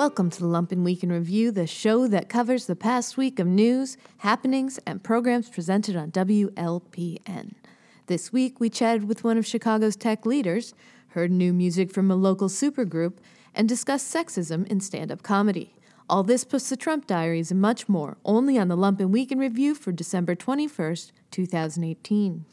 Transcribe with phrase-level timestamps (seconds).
[0.00, 3.46] Welcome to the Lumpen Week in Review, the show that covers the past week of
[3.46, 7.52] news, happenings, and programs presented on WLPN.
[8.06, 10.72] This week, we chatted with one of Chicago's tech leaders,
[11.08, 13.18] heard new music from a local supergroup,
[13.54, 15.74] and discussed sexism in stand up comedy.
[16.08, 19.38] All this plus the Trump diaries and much more, only on the Lumpen Week in
[19.38, 22.46] Review for December 21st, 2018.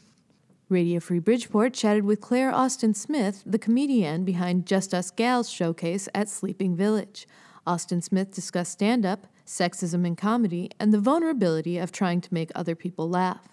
[0.70, 6.10] Radio Free Bridgeport chatted with Claire Austin Smith, the comedian behind Just Us Gals showcase
[6.14, 7.26] at Sleeping Village.
[7.66, 12.50] Austin Smith discussed stand up, sexism in comedy, and the vulnerability of trying to make
[12.54, 13.48] other people laugh.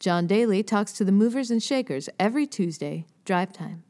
[0.00, 3.82] John Daly talks to the movers and shakers every Tuesday, drive time.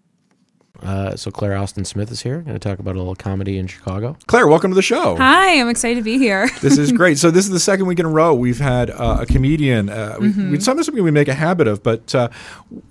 [0.82, 3.66] Uh, so Claire Austin Smith is here, going to talk about a little comedy in
[3.66, 4.16] Chicago.
[4.26, 5.16] Claire, welcome to the show.
[5.16, 6.48] Hi, I'm excited to be here.
[6.60, 7.18] this is great.
[7.18, 9.88] So this is the second week in a row we've had uh, a comedian.
[9.88, 10.52] Uh, mm-hmm.
[10.52, 12.28] we, sometimes something we make a habit of, but uh,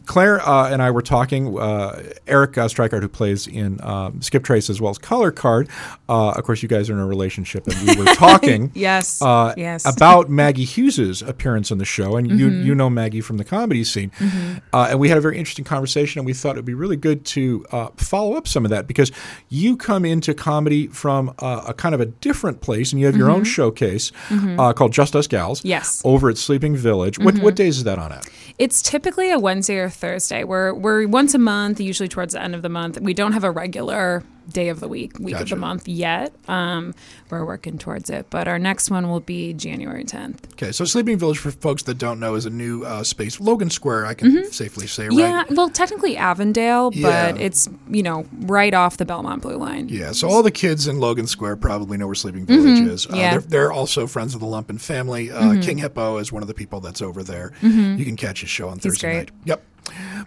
[0.06, 1.58] Claire uh, and I were talking.
[1.58, 5.70] Uh, Eric uh, who plays in um, Skip Trace as well as Color Card.
[6.08, 8.72] of course, you guys are in a relationship, and we were talking.
[8.76, 9.22] yes.
[9.22, 9.86] yes.
[9.96, 12.40] About Maggie Hughes's appearance on the show, and mm-hmm.
[12.40, 14.58] you you know Maggie from the comedy scene, mm-hmm.
[14.74, 17.26] and we had a very interesting conversation, and we thought it would be really good
[17.26, 19.12] to uh, follow up some of that because
[19.50, 23.28] you come into comedy from a kind of a different place and you have your
[23.28, 23.38] mm-hmm.
[23.38, 24.60] own showcase mm-hmm.
[24.60, 25.64] uh, called Just Us Gals.
[25.64, 26.02] Yes.
[26.06, 27.18] Over at Sleeping Village.
[27.20, 27.56] What, what mm-hmm.
[27.56, 28.30] days is that on at?
[28.58, 30.46] It's typically a Wednesday or Thursday.
[30.46, 33.00] We're, we're once a month, usually towards the end of the month.
[33.02, 35.44] We don't have a regular day of the week, week gotcha.
[35.44, 36.34] of the month yet.
[36.48, 36.94] Um,
[37.30, 40.52] we're working towards it, but our next one will be January 10th.
[40.54, 43.40] Okay, so Sleeping Village, for folks that don't know, is a new uh, space.
[43.40, 44.50] Logan Square, I can mm-hmm.
[44.50, 45.18] safely say, right?
[45.18, 47.32] Yeah, well, technically Avondale, yeah.
[47.32, 49.90] but it's you know right off the Belmont Blue Line.
[49.90, 52.90] Yeah, so all the kids in Logan Square probably know where Sleeping Village mm-hmm.
[52.90, 53.08] is.
[53.08, 53.32] Uh, yeah.
[53.32, 55.32] They're, they're, also friends of the Lumpen family.
[55.32, 55.62] Uh, mm-hmm.
[55.62, 57.52] King Hippo is one of the people that's over there.
[57.62, 57.98] Mm-hmm.
[57.98, 59.32] You can catch his show on He's Thursday great.
[59.32, 59.32] night.
[59.46, 59.64] Yep.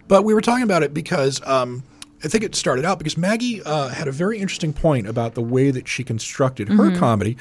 [0.07, 1.41] But we were talking about it because.
[1.45, 1.83] Um,
[2.23, 5.41] I think it started out because Maggie uh, had a very interesting point about the
[5.41, 6.99] way that she constructed her mm-hmm.
[6.99, 7.37] comedy,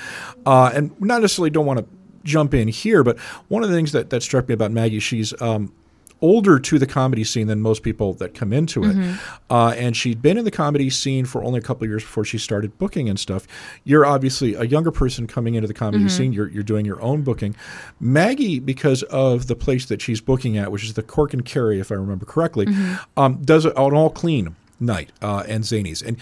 [0.46, 1.86] uh, and not necessarily don't want to
[2.24, 5.40] jump in here, but one of the things that, that struck me about Maggie, she's
[5.40, 5.72] um,
[6.20, 8.94] older to the comedy scene than most people that come into it.
[8.94, 9.52] Mm-hmm.
[9.52, 12.24] Uh, and she'd been in the comedy scene for only a couple of years before
[12.24, 13.46] she started booking and stuff.
[13.84, 16.08] You're obviously a younger person coming into the comedy mm-hmm.
[16.08, 16.32] scene.
[16.32, 17.54] You're, you're doing your own booking.
[18.00, 21.80] Maggie, because of the place that she's booking at, which is the Cork and Kerry,
[21.80, 22.94] if I remember correctly, mm-hmm.
[23.16, 26.06] um, does it all clean night uh, and zanies.
[26.06, 26.16] And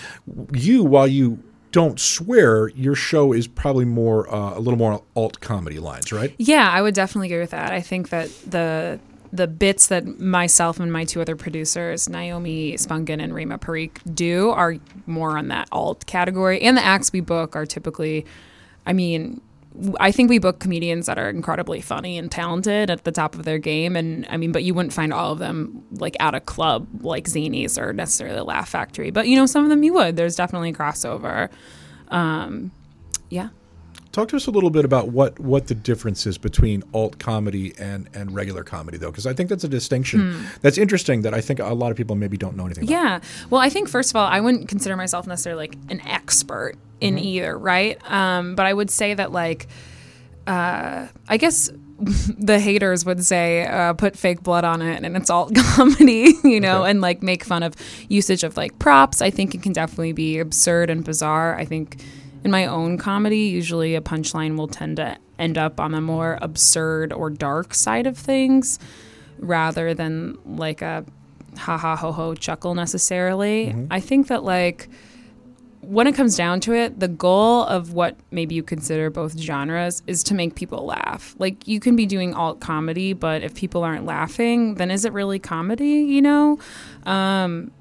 [0.52, 5.40] you, while you don't swear, your show is probably more uh, a little more alt
[5.40, 6.34] comedy lines, right?
[6.38, 7.72] Yeah, I would definitely agree with that.
[7.72, 8.98] I think that the
[9.32, 14.50] the bits that myself and my two other producers, Naomi Spunkin and Rima Parikh, do
[14.50, 16.62] are more on that alt category.
[16.62, 18.24] And the acts we book are typically,
[18.86, 19.40] I mean,
[20.00, 23.44] I think we book comedians that are incredibly funny and talented at the top of
[23.44, 23.96] their game.
[23.96, 27.24] And I mean, but you wouldn't find all of them like at a club like
[27.24, 29.10] Zanies or necessarily Laugh Factory.
[29.10, 30.16] But you know, some of them you would.
[30.16, 31.50] There's definitely crossover.
[32.08, 32.70] Um,
[33.28, 33.48] yeah.
[34.16, 37.74] Talk to us a little bit about what what the difference is between alt comedy
[37.78, 40.44] and and regular comedy, though, because I think that's a distinction hmm.
[40.62, 42.84] that's interesting that I think a lot of people maybe don't know anything.
[42.84, 42.92] about.
[42.92, 46.76] Yeah, well, I think first of all, I wouldn't consider myself necessarily like an expert
[46.98, 47.24] in mm-hmm.
[47.26, 48.10] either, right?
[48.10, 49.66] Um, but I would say that like,
[50.46, 51.70] uh, I guess
[52.38, 56.60] the haters would say uh, put fake blood on it and it's all comedy you
[56.60, 56.90] know okay.
[56.90, 57.74] and like make fun of
[58.08, 61.96] usage of like props i think it can definitely be absurd and bizarre i think
[62.46, 66.38] in my own comedy, usually a punchline will tend to end up on the more
[66.40, 68.78] absurd or dark side of things
[69.40, 71.04] rather than like a
[71.58, 73.66] ha ha ho ho chuckle necessarily.
[73.66, 73.86] Mm-hmm.
[73.90, 74.88] I think that like
[75.80, 80.04] when it comes down to it, the goal of what maybe you consider both genres
[80.06, 81.34] is to make people laugh.
[81.40, 85.12] Like you can be doing alt comedy, but if people aren't laughing, then is it
[85.12, 86.60] really comedy, you know?
[87.06, 87.72] Um,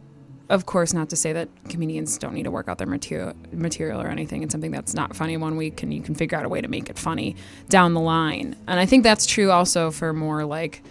[0.49, 4.01] of course, not to say that comedians don't need to work out their material, material
[4.01, 4.43] or anything.
[4.43, 6.67] It's something that's not funny one week, and you can figure out a way to
[6.67, 7.35] make it funny
[7.69, 8.55] down the line.
[8.67, 10.83] And I think that's true also for more like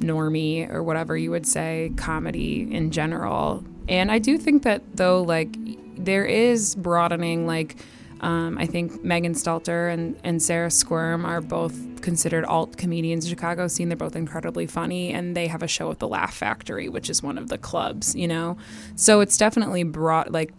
[0.00, 3.64] normie or whatever you would say comedy in general.
[3.88, 5.54] And I do think that though, like
[5.96, 7.76] there is broadening, like
[8.24, 13.30] um, I think Megan Stalter and, and Sarah Squirm are both considered alt comedians in
[13.30, 13.90] Chicago scene.
[13.90, 17.22] They're both incredibly funny, and they have a show at the Laugh Factory, which is
[17.22, 18.56] one of the clubs, you know?
[18.96, 20.54] So it's definitely brought, like,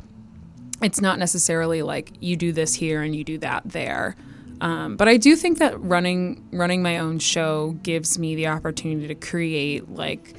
[0.83, 4.15] it's not necessarily like you do this here and you do that there.
[4.61, 9.07] Um, but I do think that running running my own show gives me the opportunity
[9.07, 10.35] to create like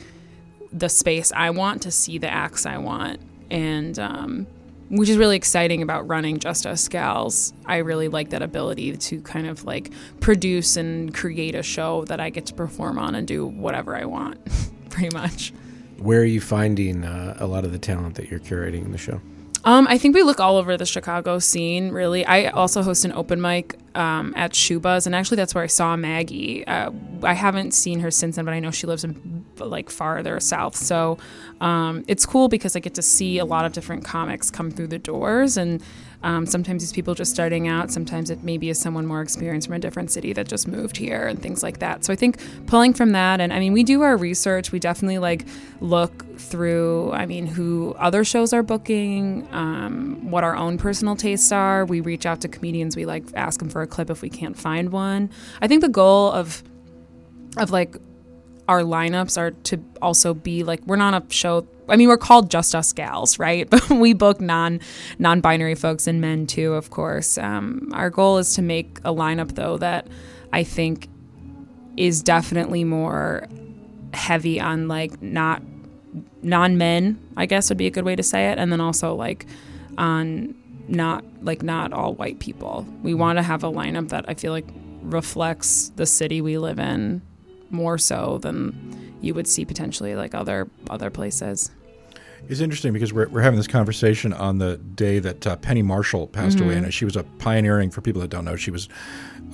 [0.73, 3.21] the space I want to see the acts I want,
[3.51, 4.47] and um,
[4.89, 7.53] which is really exciting about running Just Us Gals.
[7.67, 12.21] I really like that ability to kind of like produce and create a show that
[12.21, 14.39] I get to perform on and do whatever I want,
[14.91, 15.53] pretty much.
[15.99, 18.99] Where are you finding uh, a lot of the talent that you're curating in the
[18.99, 19.21] show?
[19.65, 21.91] Um, I think we look all over the Chicago scene.
[21.91, 25.69] Really, I also host an open mic um, at Schubas, and actually that's where I
[25.69, 26.67] saw Maggie.
[26.67, 26.91] Uh,
[27.23, 30.77] I haven't seen her since then, but I know she lives in like farther south.
[30.77, 31.19] So
[31.61, 34.89] um, it's cool because I get to see a lot of different comics come through
[34.89, 35.83] the doors, and
[36.23, 37.91] um, sometimes these people just starting out.
[37.91, 41.27] Sometimes it maybe is someone more experienced from a different city that just moved here
[41.27, 42.05] and things like that.
[42.05, 44.73] So I think pulling from that, and I mean, we do our research.
[44.73, 45.47] We definitely like
[45.81, 47.13] look through.
[47.13, 51.85] I mean, who other shows are booking, um, what our own personal tastes are.
[51.85, 52.97] We reach out to comedians.
[52.97, 55.31] We like ask them for clip if we can't find one.
[55.61, 56.63] I think the goal of
[57.57, 57.97] of like
[58.69, 62.51] our lineups are to also be like we're not a show I mean, we're called
[62.51, 63.69] just us gals, right?
[63.77, 64.81] But we book non
[65.19, 67.39] non-binary folks and men too, of course.
[67.39, 70.09] Um, our goal is to make a lineup though that
[70.53, 71.09] I think
[71.97, 73.47] is definitely more
[74.13, 75.63] heavy on like not
[76.43, 77.19] non-men.
[77.37, 79.47] I guess would be a good way to say it, and then also like
[79.99, 80.55] on
[80.89, 82.87] not like not all white people.
[83.03, 84.67] We want to have a lineup that I feel like
[85.03, 87.23] reflects the city we live in
[87.71, 91.71] more so than you would see potentially like other other places.
[92.49, 96.29] It's interesting because we're, we're having this conversation on the day that uh, Penny Marshall
[96.29, 96.67] passed Mm-hmm.
[96.67, 97.91] away, and she was a pioneering.
[97.91, 98.89] For people that don't know, she was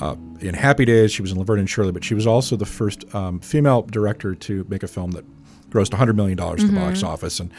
[0.00, 2.66] uh, in Happy Days, she was in Laverne and Shirley, but she was also the
[2.66, 5.24] first um, female director to make a film that
[5.72, 6.82] grossed 100 million dollars to the Mm-hmm.
[6.88, 7.50] box office, and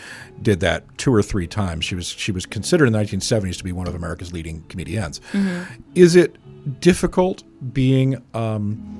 [0.41, 1.83] did that two or three times.
[1.85, 5.19] She was she was considered in the 1970s to be one of America's leading comedians.
[5.31, 5.81] Mm-hmm.
[5.95, 6.35] Is it
[6.79, 7.43] difficult
[7.73, 8.99] being um,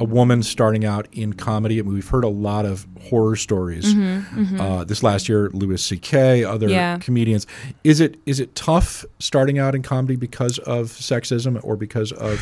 [0.00, 1.78] a woman starting out in comedy.
[1.78, 3.94] I mean, we've heard a lot of horror stories.
[4.58, 6.98] Uh, this last year, Louis C.K., other Mm-hmm, Yeah.
[6.98, 7.46] comedians.
[7.84, 12.40] Is it is it tough starting out in comedy because of sexism or because of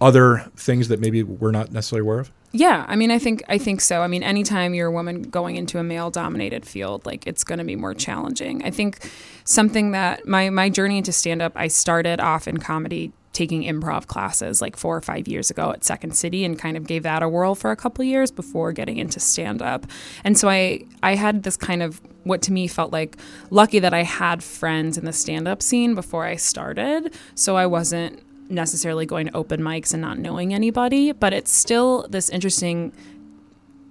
[0.00, 2.32] other things that maybe we're not necessarily aware of?
[2.52, 4.00] Yeah, I mean, I think I think so.
[4.00, 7.64] I mean, anytime you're a woman going into a male-dominated field, like it's going to
[7.64, 8.64] be more challenging.
[8.64, 9.10] I think
[9.44, 14.62] something that my my journey into stand-up, I started off in comedy taking improv classes
[14.62, 17.28] like four or five years ago at Second City, and kind of gave that a
[17.28, 19.86] whirl for a couple years before getting into stand-up.
[20.24, 23.18] And so I I had this kind of what to me felt like
[23.50, 28.22] lucky that I had friends in the stand-up scene before I started, so I wasn't
[28.48, 32.92] necessarily going to open mics and not knowing anybody, but it's still this interesting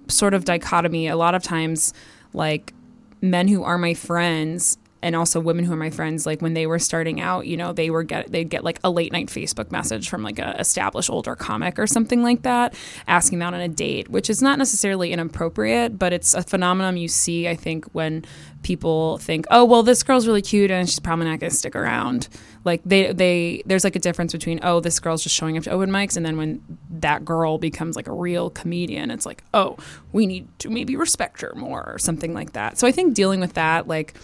[0.08, 1.08] sort of dichotomy.
[1.08, 1.92] A lot of times,
[2.32, 2.72] like
[3.20, 6.66] men who are my friends and also women who are my friends, like when they
[6.66, 9.70] were starting out, you know, they were get they'd get like a late night Facebook
[9.70, 12.74] message from like a established older comic or something like that,
[13.06, 16.96] asking them out on a date, which is not necessarily inappropriate, but it's a phenomenon
[16.96, 18.24] you see, I think, when
[18.62, 22.28] people think, oh well, this girl's really cute and she's probably not gonna stick around.
[22.64, 25.70] Like they they there's like a difference between oh this girl's just showing up to
[25.70, 26.60] open mics and then when
[26.90, 29.76] that girl becomes like a real comedian, it's like oh
[30.12, 32.78] we need to maybe respect her more or something like that.
[32.78, 34.14] So I think dealing with that like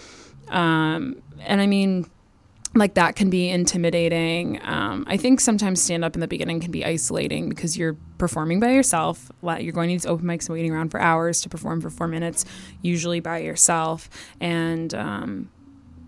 [0.49, 2.09] um, and I mean,
[2.75, 4.59] like that can be intimidating.
[4.63, 8.59] Um, I think sometimes stand up in the beginning can be isolating because you're performing
[8.59, 9.31] by yourself.
[9.43, 12.07] You're going to these open mics and waiting around for hours to perform for four
[12.07, 12.45] minutes,
[12.81, 14.09] usually by yourself.
[14.39, 15.49] And, um,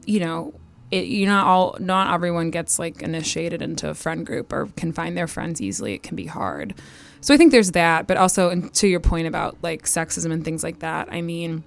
[0.06, 0.54] you know,
[0.92, 4.92] it, you not all not everyone gets like initiated into a friend group or can
[4.92, 5.94] find their friends easily.
[5.94, 6.74] It can be hard.
[7.22, 10.46] So I think there's that, but also and to your point about like sexism and
[10.46, 11.10] things like that.
[11.12, 11.64] I mean,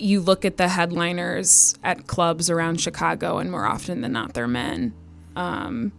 [0.00, 4.48] you look at the headliners at clubs around Chicago, and more often than not, they're
[4.48, 4.94] men.
[5.36, 5.92] Um,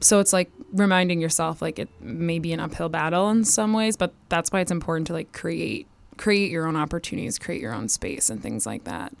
[0.00, 3.96] so it's like reminding yourself, like it may be an uphill battle in some ways,
[3.96, 5.86] but that's why it's important to like create
[6.16, 9.12] create your own opportunities, create your own space, and things like that.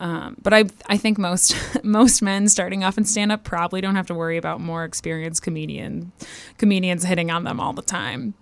[0.00, 3.94] Um, but I I think most most men starting off in stand up probably don't
[3.94, 6.12] have to worry about more experienced comedian
[6.58, 8.34] comedians hitting on them all the time.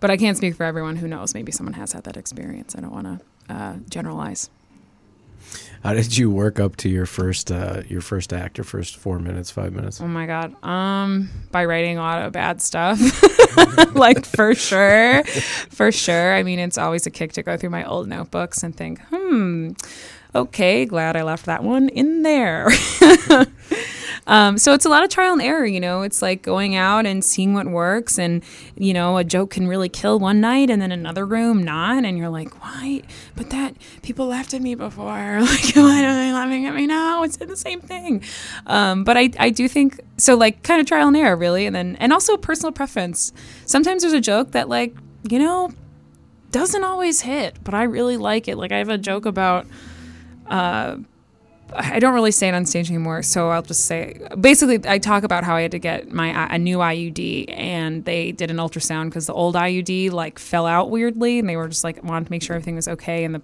[0.00, 1.32] But I can't speak for everyone who knows.
[1.32, 2.74] Maybe someone has had that experience.
[2.76, 4.50] I don't want to uh, generalize.
[5.82, 9.18] How did you work up to your first uh, your first act, your first four
[9.18, 10.00] minutes, five minutes?
[10.00, 10.54] Oh my god.
[10.64, 13.00] Um by writing a lot of bad stuff.
[13.94, 15.24] like for sure.
[15.24, 16.34] For sure.
[16.34, 19.70] I mean, it's always a kick to go through my old notebooks and think, "Hmm,
[20.34, 22.68] okay, glad I left that one in there."
[24.26, 26.02] Um, so it's a lot of trial and error, you know.
[26.02, 28.42] It's like going out and seeing what works, and
[28.76, 32.16] you know, a joke can really kill one night, and then another room not, and
[32.16, 33.02] you're like, why?
[33.34, 35.40] But that people laughed at me before.
[35.52, 37.22] Like, why are they laughing at me now?
[37.24, 38.22] It's the same thing.
[38.66, 40.34] Um, but I, I do think so.
[40.34, 43.32] Like, kind of trial and error, really, and then and also personal preference.
[43.66, 44.94] Sometimes there's a joke that, like,
[45.28, 45.72] you know,
[46.50, 48.56] doesn't always hit, but I really like it.
[48.56, 49.66] Like, I have a joke about.
[50.46, 50.98] Uh,
[51.74, 55.22] I don't really say it on stage anymore, so I'll just say basically I talk
[55.24, 59.06] about how I had to get my a new IUD and they did an ultrasound
[59.06, 62.30] because the old IUD like fell out weirdly and they were just like wanted to
[62.30, 63.42] make sure everything was okay and the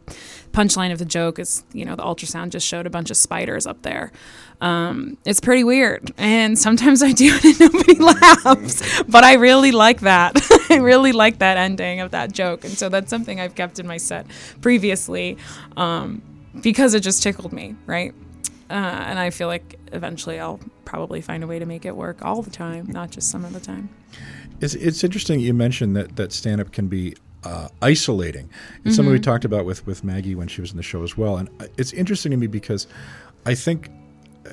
[0.52, 3.66] punchline of the joke is you know the ultrasound just showed a bunch of spiders
[3.66, 4.12] up there.
[4.61, 9.73] Um, it's pretty weird and sometimes I do it and nobody laughs, but I really
[9.73, 10.37] like that.
[10.70, 13.87] I really like that ending of that joke and so that's something I've kept in
[13.87, 14.26] my set
[14.61, 15.37] previously.
[15.76, 16.23] Um,
[16.62, 18.15] because it just tickled me, right?
[18.71, 22.25] Uh, and I feel like eventually I'll probably find a way to make it work
[22.25, 23.88] all the time, not just some of the time.
[24.61, 28.50] It's, it's interesting you mentioned that, that stand up can be uh, isolating.
[28.85, 31.17] It's something we talked about with, with Maggie when she was in the show as
[31.17, 31.37] well.
[31.37, 32.88] And it's interesting to me because
[33.47, 33.88] I think,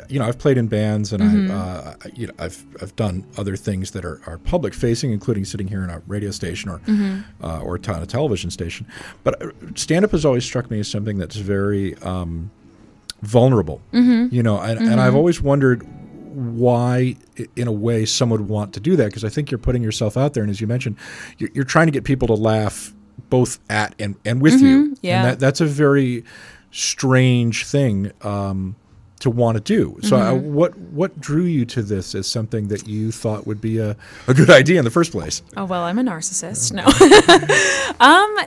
[0.09, 3.55] you know, I've played in bands and I, uh, you know, I've I've done other
[3.55, 6.81] things that are, are public facing, including sitting here in a radio station or,
[7.41, 8.87] uh, or on a television station.
[9.23, 9.41] But
[9.75, 12.51] stand up has always struck me as something that's very, um,
[13.21, 13.81] vulnerable,
[14.31, 15.83] you know, and, and I've always wondered
[16.35, 17.15] why,
[17.55, 20.17] in a way, some would want to do that because I think you're putting yourself
[20.17, 20.97] out there, and as you mentioned,
[21.37, 22.93] you're, you're trying to get people to laugh
[23.29, 24.95] both at and, and with you.
[25.01, 25.17] yeah.
[25.17, 26.23] and that, that's a very
[26.71, 28.75] strange thing um,
[29.19, 29.97] to want to do.
[30.01, 33.77] So, uh, what what drew you to this as something that you thought would be
[33.77, 33.95] a,
[34.27, 35.41] a good idea in the first place?
[35.55, 36.73] Oh well, I'm a narcissist.
[36.73, 36.85] No.
[38.05, 38.37] um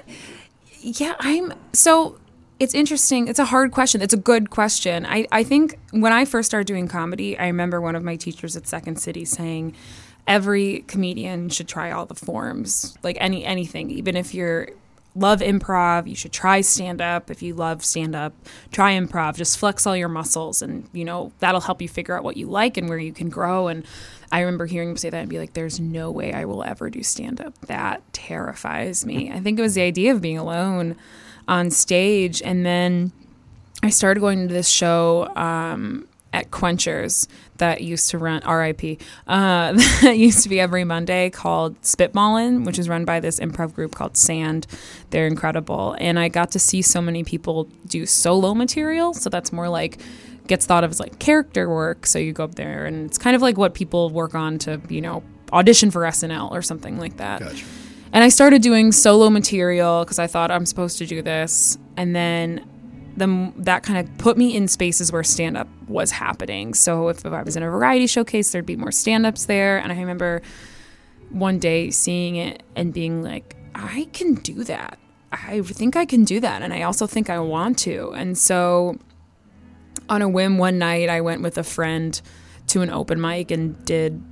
[0.80, 2.18] yeah, I'm so
[2.60, 3.28] it's interesting.
[3.28, 4.02] It's a hard question.
[4.02, 5.06] It's a good question.
[5.06, 8.56] I, I think when I first started doing comedy, I remember one of my teachers
[8.56, 9.74] at Second City saying
[10.26, 12.96] every comedian should try all the forms.
[13.02, 13.90] Like any anything.
[13.90, 14.68] Even if you're
[15.14, 17.30] love improv, you should try stand up.
[17.30, 18.34] If you love stand up,
[18.70, 19.36] try improv.
[19.36, 22.46] Just flex all your muscles and you know, that'll help you figure out what you
[22.46, 23.84] like and where you can grow and
[24.30, 26.90] I remember hearing him say that and be like, there's no way I will ever
[26.90, 27.58] do stand up.
[27.62, 29.32] That terrifies me.
[29.32, 30.96] I think it was the idea of being alone
[31.46, 32.42] on stage.
[32.42, 33.12] And then
[33.82, 39.72] I started going to this show um, at Quenchers that used to run RIP uh,
[40.02, 43.94] that used to be every Monday called Spitballin', which is run by this improv group
[43.94, 44.66] called Sand.
[45.10, 49.14] They're incredible, and I got to see so many people do solo material.
[49.14, 49.98] So that's more like
[50.46, 52.06] gets thought of as like character work.
[52.06, 54.80] So you go up there, and it's kind of like what people work on to
[54.88, 57.40] you know audition for SNL or something like that.
[57.40, 57.64] Gotcha.
[58.12, 61.76] And I started doing solo material because I thought I'm supposed to do this.
[61.96, 62.64] And then
[63.18, 66.74] the, that kind of put me in spaces where stand up was happening.
[66.74, 69.78] So if I was in a variety showcase, there'd be more stand ups there.
[69.78, 70.42] And I remember
[71.30, 74.98] one day seeing it and being like, I can do that.
[75.30, 76.62] I think I can do that.
[76.62, 78.12] And I also think I want to.
[78.12, 78.98] And so
[80.08, 82.20] on a whim one night, I went with a friend
[82.68, 84.22] to an open mic and did,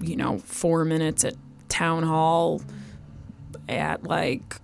[0.00, 1.34] you know, four minutes at
[1.68, 2.62] town hall
[3.68, 4.56] at like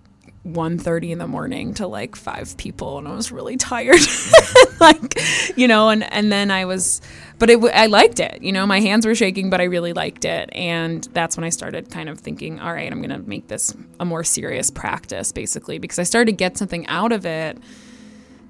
[0.47, 4.01] 1.30 in the morning to like five people and i was really tired
[4.81, 5.19] like
[5.57, 7.01] you know and and then i was
[7.39, 10.27] but it i liked it you know my hands were shaking but i really liked
[10.27, 13.49] it and that's when i started kind of thinking all right i'm going to make
[13.49, 17.57] this a more serious practice basically because i started to get something out of it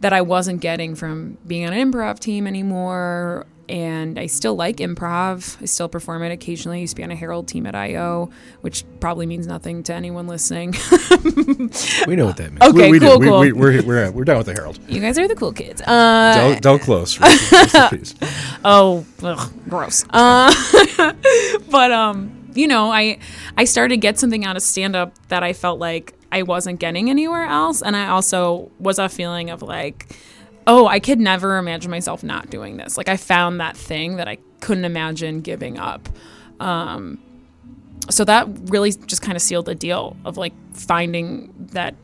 [0.04, 3.46] that I wasn't getting from being on an improv team anymore.
[3.68, 5.60] And I still like improv.
[5.62, 6.78] I still perform it occasionally.
[6.78, 8.30] I used to be on a Herald team at IO,
[8.60, 10.74] which probably means nothing to anyone listening.
[12.06, 12.62] We know what that means.
[12.62, 13.26] Okay, we, we cool, do.
[13.26, 13.40] cool.
[13.40, 14.78] We, we, we're, we're, we're done with the Herald.
[14.88, 15.80] you guys are the cool kids.
[15.82, 17.18] Uh, Del Close.
[17.20, 18.16] rest
[18.64, 20.04] oh, ugh, gross.
[20.10, 20.52] Uh,
[21.70, 23.18] but um, you know, I
[23.56, 26.80] I started to get something out of stand up that I felt like I wasn't
[26.80, 30.16] getting anywhere else, and I also was a feeling of like,
[30.66, 32.96] oh, I could never imagine myself not doing this.
[32.96, 36.08] Like I found that thing that I couldn't imagine giving up.
[36.60, 37.18] Um,
[38.10, 41.94] so that really just kind of sealed the deal of like finding that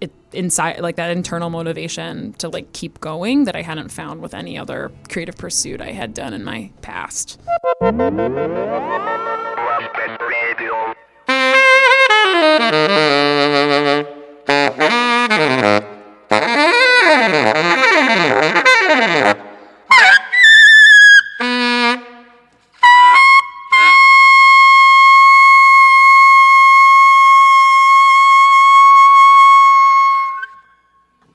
[0.00, 4.34] it inside like that internal motivation to like keep going that I hadn't found with
[4.34, 7.40] any other creative pursuit I had done in my past.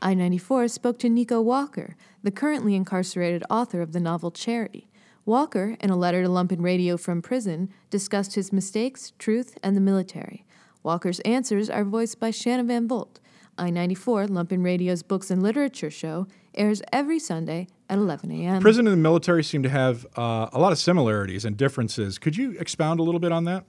[0.02, 4.90] I 94 spoke to Nico Walker, the currently incarcerated author of the novel Cherry.
[5.25, 9.82] Walker, in a letter to Lumpen Radio from prison, discussed his mistakes, truth, and the
[9.82, 10.46] military.
[10.84, 13.20] Walker's answers are voiced by Shanna Van Volt.
[13.58, 18.62] I 94, Lumpen Radio's books and literature show, airs every Sunday at 11 a.m.
[18.62, 22.18] Prison and the military seem to have uh, a lot of similarities and differences.
[22.18, 23.66] Could you expound a little bit on that?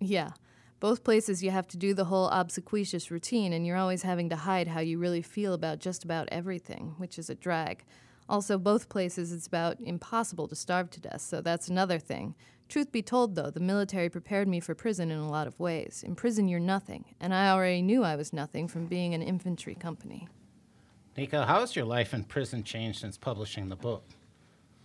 [0.00, 0.30] Yeah.
[0.78, 4.36] Both places you have to do the whole obsequious routine, and you're always having to
[4.36, 7.84] hide how you really feel about just about everything, which is a drag.
[8.28, 12.34] Also, both places it's about impossible to starve to death, so that's another thing.
[12.68, 16.02] Truth be told, though, the military prepared me for prison in a lot of ways.
[16.04, 19.74] In prison, you're nothing, and I already knew I was nothing from being an infantry
[19.74, 20.28] company.
[21.16, 24.04] Nico, how has your life in prison changed since publishing the book?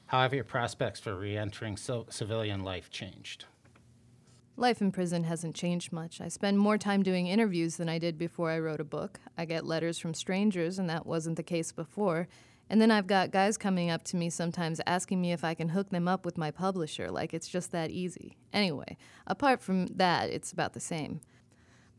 [0.05, 3.45] How have your prospects for re entering so- civilian life changed?
[4.57, 6.21] Life in prison hasn't changed much.
[6.21, 9.19] I spend more time doing interviews than I did before I wrote a book.
[9.37, 12.27] I get letters from strangers, and that wasn't the case before.
[12.71, 15.67] And then I've got guys coming up to me sometimes asking me if I can
[15.67, 18.37] hook them up with my publisher, like it's just that easy.
[18.53, 18.95] Anyway,
[19.27, 21.19] apart from that, it's about the same.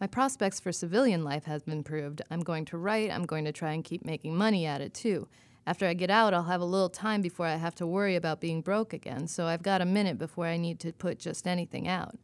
[0.00, 2.22] My prospects for civilian life have been improved.
[2.30, 5.28] I'm going to write, I'm going to try and keep making money at it too.
[5.66, 8.40] After I get out, I'll have a little time before I have to worry about
[8.40, 11.86] being broke again, so I've got a minute before I need to put just anything
[11.86, 12.16] out.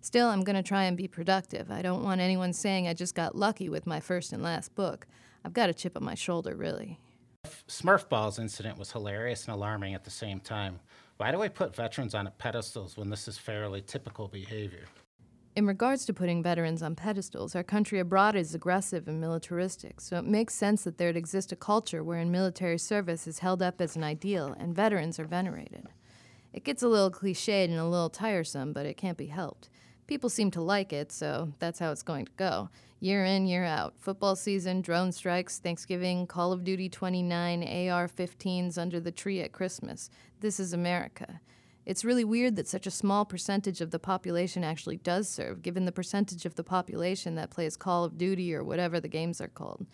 [0.00, 1.70] Still, I'm going to try and be productive.
[1.70, 5.06] I don't want anyone saying I just got lucky with my first and last book.
[5.44, 6.98] I've got a chip on my shoulder, really.
[7.70, 10.80] Smurfball's incident was hilarious and alarming at the same time.
[11.18, 14.86] Why do we put veterans on pedestals when this is fairly typical behavior?
[15.54, 20.16] In regards to putting veterans on pedestals, our country abroad is aggressive and militaristic, so
[20.18, 23.94] it makes sense that there'd exist a culture wherein military service is held up as
[23.94, 25.86] an ideal and veterans are venerated.
[26.52, 29.68] It gets a little cliched and a little tiresome, but it can't be helped.
[30.10, 32.68] People seem to like it, so that's how it's going to go.
[32.98, 33.94] Year in, year out.
[33.96, 39.52] Football season, drone strikes, Thanksgiving, Call of Duty 29, AR 15s under the tree at
[39.52, 40.10] Christmas.
[40.40, 41.40] This is America.
[41.86, 45.84] It's really weird that such a small percentage of the population actually does serve, given
[45.84, 49.46] the percentage of the population that plays Call of Duty or whatever the games are
[49.46, 49.86] called.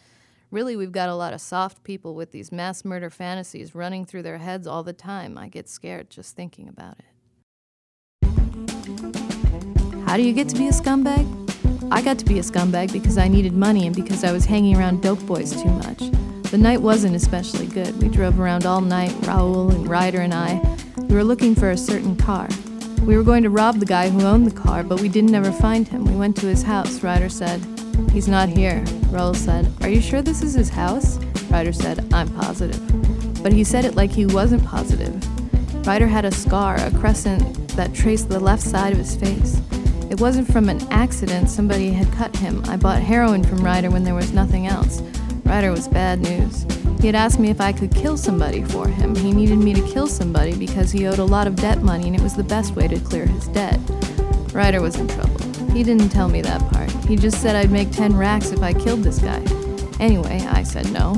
[0.51, 4.23] Really, we've got a lot of soft people with these mass murder fantasies running through
[4.23, 5.37] their heads all the time.
[5.37, 7.16] I get scared just thinking about it.
[10.07, 11.27] How do you get to be a scumbag?
[11.91, 14.77] I got to be a scumbag because I needed money and because I was hanging
[14.77, 15.99] around dope boys too much.
[16.53, 18.01] The night wasn't especially good.
[18.01, 20.63] We drove around all night, Raoul and Ryder and I.
[20.97, 22.49] We were looking for a certain car.
[23.03, 25.51] We were going to rob the guy who owned the car, but we didn't ever
[25.51, 26.05] find him.
[26.05, 27.03] We went to his house.
[27.03, 27.61] Ryder said,
[28.13, 28.85] He's not here.
[29.11, 31.19] Raoul said, Are you sure this is his house?
[31.51, 33.43] Ryder said, I'm positive.
[33.43, 35.15] But he said it like he wasn't positive.
[35.85, 39.61] Ryder had a scar, a crescent that traced the left side of his face.
[40.09, 42.63] It wasn't from an accident, somebody had cut him.
[42.67, 45.01] I bought heroin from Ryder when there was nothing else.
[45.45, 46.65] Ryder was bad news.
[47.01, 49.17] He had asked me if I could kill somebody for him.
[49.17, 52.15] He needed me to kill somebody because he owed a lot of debt money and
[52.15, 53.81] it was the best way to clear his debt.
[54.53, 55.39] Ryder was in trouble.
[55.73, 56.91] He didn't tell me that part.
[57.07, 59.43] He just said I'd make 10 racks if I killed this guy.
[59.99, 61.15] Anyway, I said no.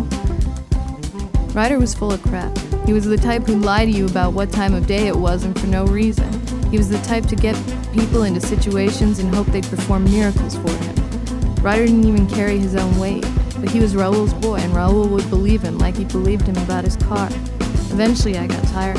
[1.55, 2.57] Ryder was full of crap.
[2.87, 5.45] He was the type who'd lie to you about what time of day it was
[5.45, 6.31] and for no reason.
[6.71, 7.55] He was the type to get
[7.93, 11.55] people into situations and hope they'd perform miracles for him.
[11.57, 13.27] Ryder didn't even carry his own weight,
[13.59, 16.85] but he was Raoul's boy, and Raoul would believe him like he believed him about
[16.85, 17.29] his car.
[17.91, 18.99] Eventually, I got tired.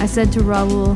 [0.00, 0.94] I said to Raoul,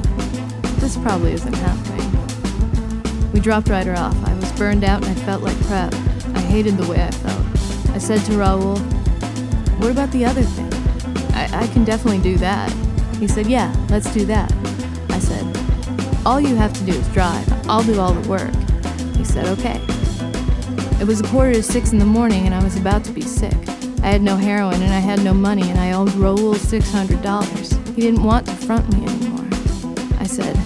[0.79, 3.33] This probably isn't happening.
[3.33, 4.17] We dropped Ryder off.
[4.25, 5.93] I was burned out and I felt like crap.
[6.35, 7.95] I hated the way I felt.
[7.95, 8.77] I said to Raoul,
[9.79, 10.73] What about the other thing?
[11.35, 12.71] I, I can definitely do that.
[13.17, 14.53] He said, Yeah, let's do that.
[16.25, 17.49] All you have to do is drive.
[17.69, 18.55] I'll do all the work.
[19.17, 19.81] He said, Okay.
[21.01, 23.23] It was a quarter to six in the morning and I was about to be
[23.23, 23.57] sick.
[24.05, 27.95] I had no heroin and I had no money and I owed Raoul $600.
[27.97, 29.49] He didn't want to front me anymore.
[30.21, 30.57] I said,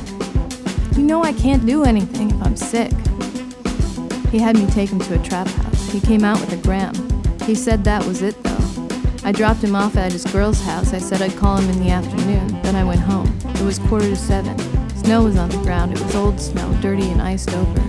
[0.95, 2.92] You know I can't do anything if I'm sick.
[4.31, 5.90] He had me take him to a trap house.
[5.90, 6.95] He came out with a gram.
[7.45, 8.88] He said that was it though.
[9.25, 10.92] I dropped him off at his girl's house.
[10.92, 12.61] I said I'd call him in the afternoon.
[12.61, 13.38] Then I went home.
[13.55, 14.75] It was quarter to seven.
[15.07, 15.92] Snow was on the ground.
[15.92, 17.81] It was old snow, dirty and iced over.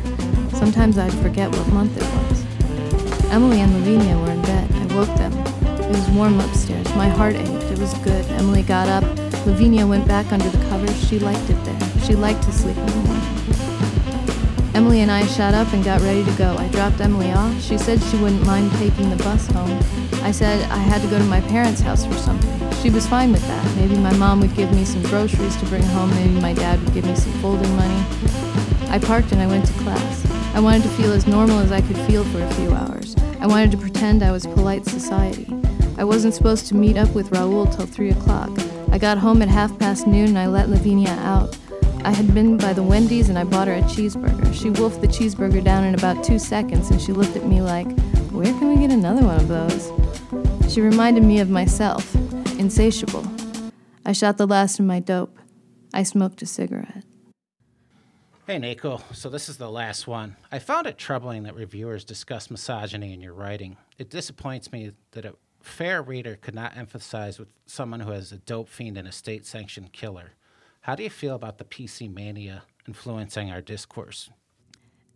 [0.56, 3.32] Sometimes I'd forget what month it was.
[3.32, 4.72] Emily and Lavinia were in bed.
[4.72, 5.34] I woke them.
[5.82, 6.88] It was warm upstairs.
[6.94, 7.72] My heart ached.
[7.72, 8.24] It was good.
[8.34, 9.04] Emily got up.
[9.48, 11.10] Lavinia went back under the covers.
[11.10, 11.80] She liked it there.
[12.02, 14.76] She liked to sleep in the morning.
[14.76, 16.56] Emily and I shot up and got ready to go.
[16.56, 17.60] I dropped Emily off.
[17.64, 19.80] She said she wouldn't mind taking the bus home.
[20.22, 22.67] I said I had to go to my parents' house for something.
[22.88, 23.76] She was fine with that.
[23.76, 26.10] Maybe my mom would give me some groceries to bring home.
[26.12, 28.02] Maybe my dad would give me some folding money.
[28.88, 30.26] I parked and I went to class.
[30.56, 33.14] I wanted to feel as normal as I could feel for a few hours.
[33.42, 35.54] I wanted to pretend I was polite society.
[35.98, 38.52] I wasn't supposed to meet up with Raoul till 3 o'clock.
[38.90, 41.58] I got home at half past noon and I let Lavinia out.
[42.06, 44.54] I had been by the Wendy's and I bought her a cheeseburger.
[44.54, 47.92] She wolfed the cheeseburger down in about two seconds and she looked at me like,
[48.32, 49.92] Where can we get another one of those?
[50.74, 52.14] She reminded me of myself,
[52.58, 53.26] insatiable.
[54.06, 55.38] I shot the last of my dope.
[55.94, 57.04] I smoked a cigarette.
[58.46, 59.02] Hey, Nico.
[59.14, 60.38] So this is the last one.
[60.52, 63.76] I found it troubling that reviewers discuss misogyny in your writing.
[63.98, 68.38] It disappoints me that a fair reader could not emphasize with someone who has a
[68.38, 70.32] dope fiend and a state sanctioned killer.
[70.82, 74.30] How do you feel about the PC mania influencing our discourse?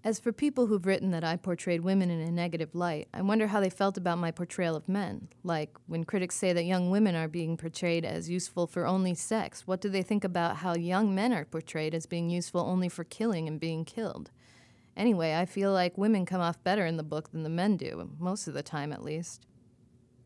[0.04, 3.48] As for people who've written that I portrayed women in a negative light, I wonder
[3.48, 5.28] how they felt about my portrayal of men.
[5.44, 9.68] Like, when critics say that young women are being portrayed as useful for only sex,
[9.68, 13.04] what do they think about how young men are portrayed as being useful only for
[13.04, 14.32] killing and being killed?
[14.98, 18.10] Anyway, I feel like women come off better in the book than the men do,
[18.18, 19.46] most of the time at least.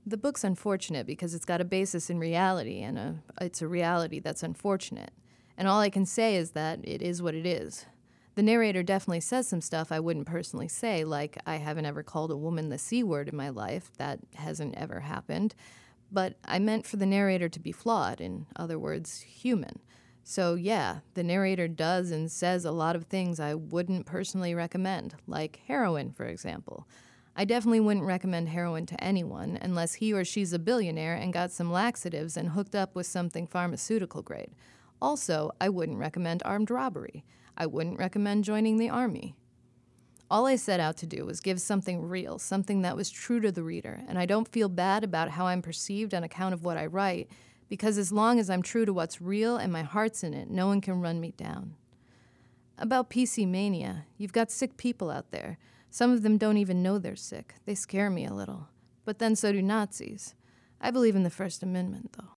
[0.06, 4.20] The book's unfortunate because it's got a basis in reality, and a, it's a reality
[4.22, 5.12] that's unfortunate.
[5.58, 7.86] And all I can say is that it is what it is.
[8.36, 12.32] The narrator definitely says some stuff I wouldn't personally say, like, I haven't ever called
[12.32, 13.92] a woman the C word in my life.
[13.98, 15.56] That hasn't ever happened.
[16.12, 19.80] But I meant for the narrator to be flawed, in other words, human.
[20.24, 25.16] So, yeah, the narrator does and says a lot of things I wouldn't personally recommend,
[25.28, 26.88] like heroin, for example.
[27.38, 31.52] I definitely wouldn't recommend heroin to anyone unless he or she's a billionaire and got
[31.52, 34.52] some laxatives and hooked up with something pharmaceutical grade.
[35.02, 37.24] Also, I wouldn't recommend armed robbery.
[37.58, 39.36] I wouldn't recommend joining the army.
[40.30, 43.52] All I set out to do was give something real, something that was true to
[43.52, 46.78] the reader, and I don't feel bad about how I'm perceived on account of what
[46.78, 47.30] I write,
[47.70, 50.68] because as long as I'm true to what's real and my heart's in it, no
[50.68, 51.76] one can run me down.
[52.78, 55.58] About PC mania, you've got sick people out there.
[55.90, 57.56] Some of them don't even know they're sick.
[57.66, 58.68] They scare me a little.
[59.06, 60.36] But then so do Nazis.
[60.82, 62.32] I believe in the First Amendment, though.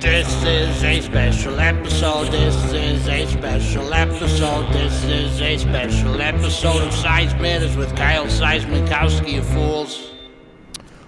[0.00, 2.32] This is a special episode.
[2.32, 4.72] This is a special episode.
[4.72, 10.10] This is a special episode of Size Matters with Kyle Seismikowski, you fools.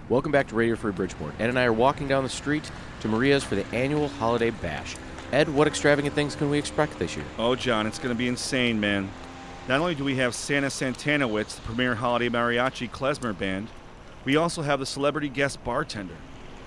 [0.09, 1.35] Welcome back to Radio Free Bridgeport.
[1.41, 2.71] Ed and I are walking down the street
[3.01, 4.95] to Maria's for the annual holiday bash.
[5.33, 7.27] Ed, what extravagant things can we expect this year?
[7.39, 9.11] Oh, John, it's going to be insane, man.
[9.67, 13.67] Not only do we have Santa Santanowitz, the premier holiday mariachi klezmer band,
[14.25, 16.15] we also have the celebrity guest bartender.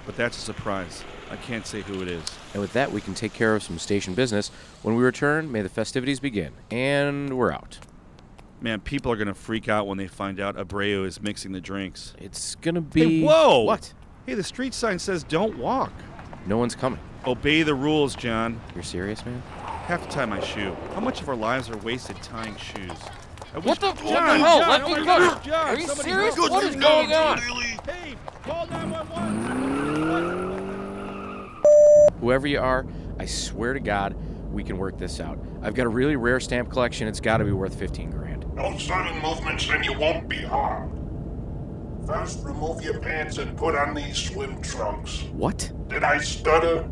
[0.06, 1.06] But that's a surprise.
[1.32, 2.24] I can't say who it is.
[2.54, 4.50] And with that, we can take care of some station business.
[4.82, 6.54] When we return, may the festivities begin.
[6.72, 7.80] And we're out.
[8.62, 11.62] Man, people are going to freak out when they find out Abreu is mixing the
[11.62, 12.14] drinks.
[12.18, 13.20] It's gonna be.
[13.20, 13.60] Hey, whoa!
[13.62, 13.94] What?
[14.26, 15.94] Hey, the street sign says don't walk.
[16.46, 17.00] No one's coming.
[17.26, 18.60] Obey the rules, John.
[18.74, 19.42] You're serious, man?
[19.86, 20.76] Have to tie my shoe.
[20.94, 22.92] How much of our lives are wasted tying shoes?
[23.54, 24.60] I What wish- the- what John, the hell?
[24.60, 25.40] John, oh, Let oh me go.
[25.44, 26.36] John, Are you serious?
[26.36, 26.52] help.
[26.52, 27.38] What is going on?
[27.40, 29.69] Hey, call 911.
[32.20, 32.86] Whoever you are,
[33.18, 34.16] I swear to God,
[34.52, 35.40] we can work this out.
[35.62, 37.08] I've got a really rare stamp collection.
[37.08, 38.46] It's got to be worth 15 grand.
[38.56, 40.96] No sudden movements and you won't be harmed.
[42.08, 45.24] First, remove your pants and put on these swim trunks.
[45.32, 45.72] What?
[45.88, 46.90] Did I stutter?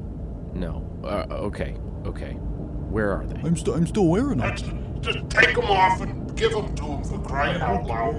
[0.54, 0.88] No.
[1.04, 1.76] Uh, okay.
[2.06, 2.34] Okay.
[2.34, 3.40] Where are they?
[3.42, 4.48] I'm still I'm still wearing them.
[4.50, 4.62] That's,
[5.02, 8.16] just take them off and give them to him for crying out loud.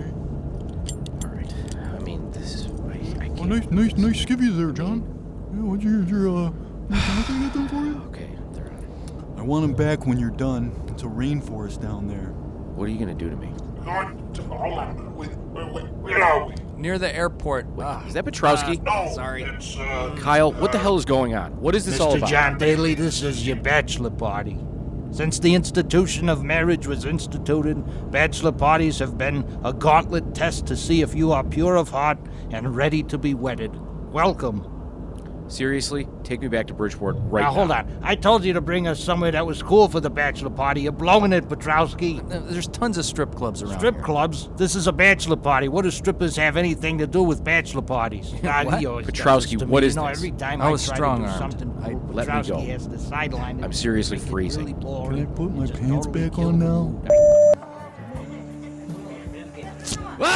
[1.25, 1.53] All right.
[1.95, 2.67] I mean, this is.
[2.67, 3.49] I, I Oh, can't.
[3.49, 5.01] nice nice nice skivvies there, John.
[5.55, 6.51] Yeah, what's your your uh?
[6.89, 8.03] What can I get them for you?
[8.09, 8.31] Okay.
[8.53, 9.35] They're on.
[9.39, 10.73] I want them back when you're done.
[10.89, 12.33] It's a rainforest down there.
[12.75, 13.53] What are you gonna do to me?
[13.85, 15.17] Going to, hold on.
[15.17, 16.55] Wait, wait, wait, where are we?
[16.77, 17.67] Near the airport.
[17.81, 18.81] Ah, Is that Petrowski?
[18.83, 19.43] No, Sorry.
[19.43, 21.61] it's, uh, Kyle, what the hell is going on?
[21.61, 22.19] What is this all Mr.
[22.19, 22.31] about?
[22.31, 24.59] John Daly, this is your bachelor party.
[25.11, 30.77] Since the institution of marriage was instituted, bachelor parties have been a gauntlet test to
[30.77, 32.19] see if you are pure of heart
[32.51, 33.73] and ready to be wedded.
[34.13, 34.78] Welcome.
[35.49, 37.55] Seriously, take me back to Bridgeport right now, now.
[37.55, 38.01] hold on.
[38.03, 40.83] I told you to bring us somewhere that was cool for the bachelor party.
[40.83, 42.21] You're blowing it, Petrowski.
[42.31, 44.05] Uh, There's tons of strip clubs around Strip here.
[44.05, 44.51] clubs?
[44.57, 45.69] This is a bachelor party.
[45.69, 48.35] What do strippers have anything to do with bachelor parties?
[48.43, 48.79] God, What?
[48.81, 49.87] he always does Petrowski, this to what me.
[49.89, 50.19] is you know, this?
[50.19, 51.33] Every time I I, was try strong-armed.
[51.33, 52.61] do something I- Let me go.
[52.61, 53.65] has to sideline.
[53.65, 54.79] I'm seriously freezing.
[54.79, 55.09] really.
[55.17, 56.95] Can I put my pants totally back kill on the now?
[60.19, 60.29] mood.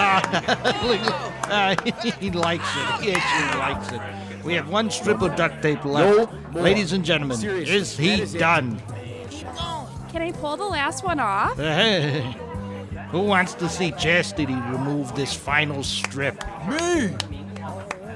[0.00, 1.74] Ah,
[2.20, 3.04] he likes it.
[3.04, 4.44] He actually likes it.
[4.44, 6.32] We have one strip of duct tape left.
[6.54, 8.38] No Ladies and gentlemen, Seriously, is he that is it.
[8.38, 8.80] done?
[10.10, 11.56] Can I pull the last one off?
[13.10, 16.42] Who wants to see Chastity remove this final strip?
[16.68, 17.14] Me.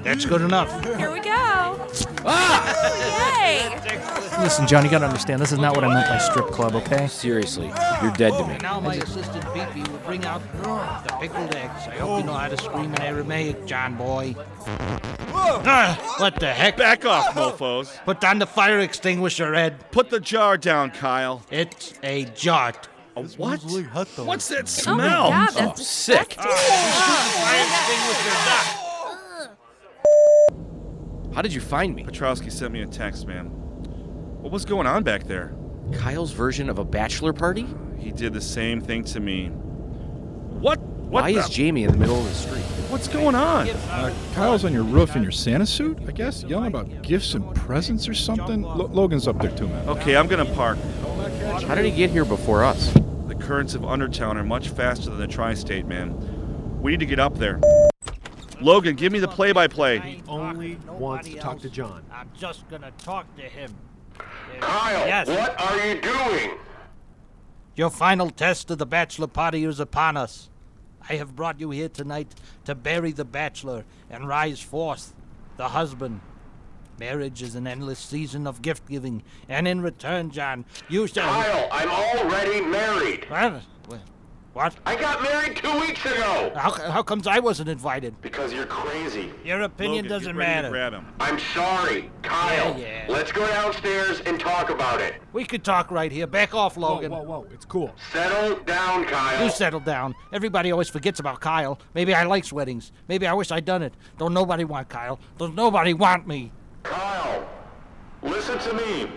[0.03, 0.71] That's good enough.
[0.97, 1.31] Here we go.
[2.25, 3.39] Ah!
[3.41, 3.69] Yay!
[4.43, 7.07] Listen, John, you gotta understand, this is not what I meant by strip club, okay?
[7.07, 7.67] Seriously,
[8.03, 8.57] you're dead to me.
[8.59, 11.87] Now my assistant Beepy will bring out the pickled eggs.
[11.87, 14.35] I hope you know how to scream in Aramaic, John boy.
[15.35, 16.77] Ah, what the heck?
[16.77, 18.03] Back off, mofos.
[18.05, 19.91] Put down the fire extinguisher, Ed.
[19.93, 21.43] Put the jar down, Kyle.
[21.51, 22.89] It's a jart.
[23.17, 23.61] A what?
[23.61, 24.09] Smells hot.
[24.27, 24.97] What's that Oh smell?
[24.97, 26.33] my god, Oh, that's sick.
[26.35, 28.79] Fire extinguisher, duck.
[31.35, 32.05] How did you find me?
[32.05, 33.47] Petrowski sent me a text, man.
[33.47, 35.55] What was going on back there?
[35.93, 37.67] Kyle's version of a bachelor party?
[37.99, 39.49] He did the same thing to me.
[39.49, 40.81] What?
[40.81, 41.25] What?
[41.25, 42.63] Why the- is Jamie in the middle of the street?
[42.91, 43.69] What's going on?
[43.69, 47.55] Uh, Kyle's on your roof in your Santa suit, I guess, yelling about gifts and
[47.55, 48.63] presents or something.
[48.63, 49.89] Lo- Logan's up there too, man.
[49.89, 50.79] Okay, I'm gonna park.
[51.67, 52.93] How did he get here before us?
[53.29, 56.15] The currents of Undertown are much faster than the tri-state, man.
[56.83, 57.61] We need to get up there.
[58.63, 59.99] Logan, give me the play-by-play.
[60.01, 62.03] He only wants to talk to John.
[62.13, 63.75] I'm just gonna talk to him.
[64.61, 65.27] Kyle, Yes.
[65.29, 66.59] what are you doing?
[67.75, 70.49] Your final test of the bachelor party is upon us.
[71.09, 75.15] I have brought you here tonight to bury the bachelor and rise forth,
[75.57, 76.21] the husband.
[77.01, 81.25] Marriage is an endless season of gift giving, and in return, John, you shall.
[81.27, 83.25] Kyle, I'm already married.
[83.29, 83.63] What?
[84.53, 84.77] What?
[84.85, 86.53] I got married two weeks ago.
[86.55, 88.21] How, how comes I wasn't invited?
[88.21, 89.33] Because you're crazy.
[89.45, 90.71] Your opinion Logan, doesn't get ready to matter.
[90.71, 91.07] grab him.
[91.21, 92.79] I'm sorry, Kyle.
[92.79, 93.07] Yeah, yeah.
[93.09, 95.15] Let's go downstairs and talk about it.
[95.33, 96.27] We could talk right here.
[96.27, 97.13] Back off, Logan.
[97.13, 97.47] Whoa, whoa, whoa!
[97.51, 97.95] It's cool.
[98.13, 99.43] Settle down, Kyle.
[99.43, 100.15] You settle down.
[100.35, 101.79] Everybody always forgets about Kyle.
[101.95, 102.93] Maybe I likes weddings.
[103.09, 103.95] Maybe I wish I'd done it.
[104.19, 105.19] Don't nobody want Kyle.
[105.39, 106.53] Don't nobody want me.
[106.83, 107.49] Kyle,
[108.23, 109.09] listen to me.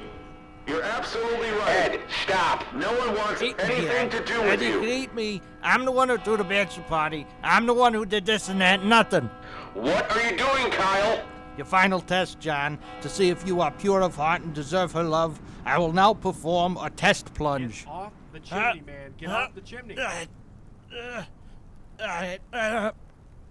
[0.68, 1.92] You're absolutely right.
[1.94, 2.64] Ed, stop.
[2.74, 4.12] No one wants Eat anything Ed.
[4.12, 4.90] to do Ed, with you can you.
[4.90, 5.42] eat me.
[5.62, 7.28] I'm the one who threw the bachelor party.
[7.44, 8.84] I'm the one who did this and that.
[8.84, 9.30] Nothing.
[9.76, 11.22] What are you doing, Kyle?
[11.58, 15.04] Your final test, John, to see if you are pure of heart and deserve her
[15.04, 15.40] love.
[15.66, 17.86] I will now perform a test plunge.
[17.86, 19.14] Get Off the chimney, man.
[19.18, 19.98] Get off the chimney.
[19.98, 20.26] Uh,
[22.00, 22.92] uh, uh,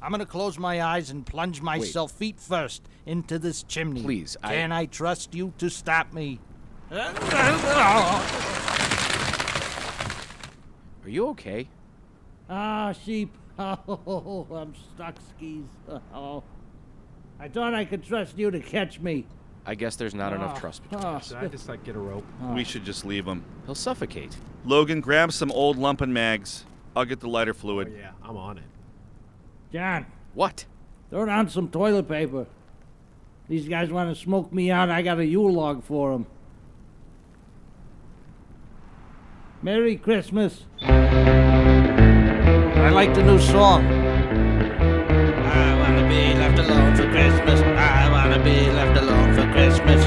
[0.03, 4.03] I'm gonna close my eyes and plunge myself feet first into this chimney.
[4.03, 6.41] Please, I- Can I trust you to stop me?
[6.91, 8.21] Are
[11.09, 11.69] you okay?
[12.49, 13.37] Ah, sheep.
[13.57, 15.65] Oh, I'm stuck skis.
[16.15, 16.43] Oh.
[17.39, 19.27] I thought I could trust you to catch me.
[19.67, 21.17] I guess there's not enough Ah, trust between ah.
[21.17, 21.29] us.
[21.29, 22.25] Should I just like get a rope?
[22.55, 23.45] We should just leave him.
[23.67, 24.37] He'll suffocate.
[24.65, 26.65] Logan, grab some old lumpen mags.
[26.97, 27.93] I'll get the lighter Oh fluid.
[27.97, 28.65] yeah, I'm on it.
[29.73, 30.65] John, What?
[31.11, 32.47] throw down some toilet paper.
[33.49, 34.91] These guys want to smoke me out.
[34.91, 36.27] I got a Yule log for them.
[39.65, 40.67] Merry Christmas.
[40.83, 40.91] I
[42.91, 43.87] like the new song.
[43.87, 47.63] I want to be left alone for Christmas.
[47.63, 50.07] I want to be left alone for Christmas.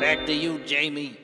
[0.00, 1.18] Back to you, Jamie.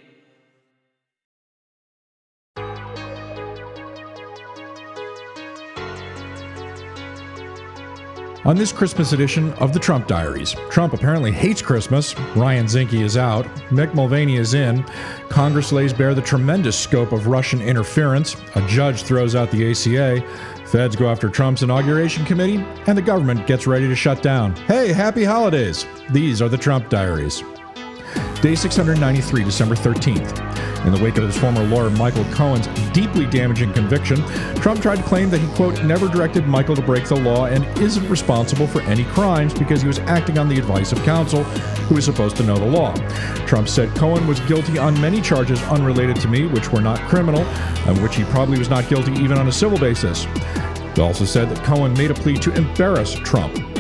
[8.45, 12.15] On this Christmas edition of the Trump Diaries, Trump apparently hates Christmas.
[12.37, 13.47] Ryan Zinke is out.
[13.71, 14.83] Mick Mulvaney is in.
[15.31, 18.37] Congress lays bare the tremendous scope of Russian interference.
[18.55, 20.21] A judge throws out the ACA.
[20.67, 22.63] Feds go after Trump's inauguration committee.
[22.87, 24.55] And the government gets ready to shut down.
[24.67, 25.87] Hey, happy holidays!
[26.11, 27.43] These are the Trump Diaries.
[28.45, 30.85] Day 693, December 13th.
[30.85, 34.23] In the wake of his former lawyer Michael Cohen's deeply damaging conviction,
[34.57, 37.65] Trump tried to claim that he, quote, never directed Michael to break the law and
[37.79, 41.97] isn't responsible for any crimes because he was acting on the advice of counsel, who
[41.97, 42.95] is supposed to know the law.
[43.47, 47.41] Trump said Cohen was guilty on many charges unrelated to me, which were not criminal,
[47.89, 50.27] and which he probably was not guilty even on a civil basis.
[50.95, 53.74] He also said that Cohen made a plea to embarrass Trump.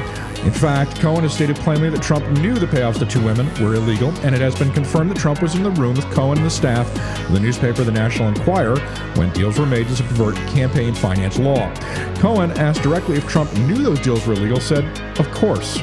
[0.44, 3.76] In fact, Cohen has stated plainly that Trump knew the payoffs to two women were
[3.76, 6.46] illegal, and it has been confirmed that Trump was in the room with Cohen and
[6.46, 6.86] the staff
[7.26, 8.78] of the newspaper The National Enquirer
[9.16, 11.74] when deals were made to subvert campaign finance law.
[12.16, 14.84] Cohen, asked directly if Trump knew those deals were illegal, said,
[15.18, 15.78] Of course.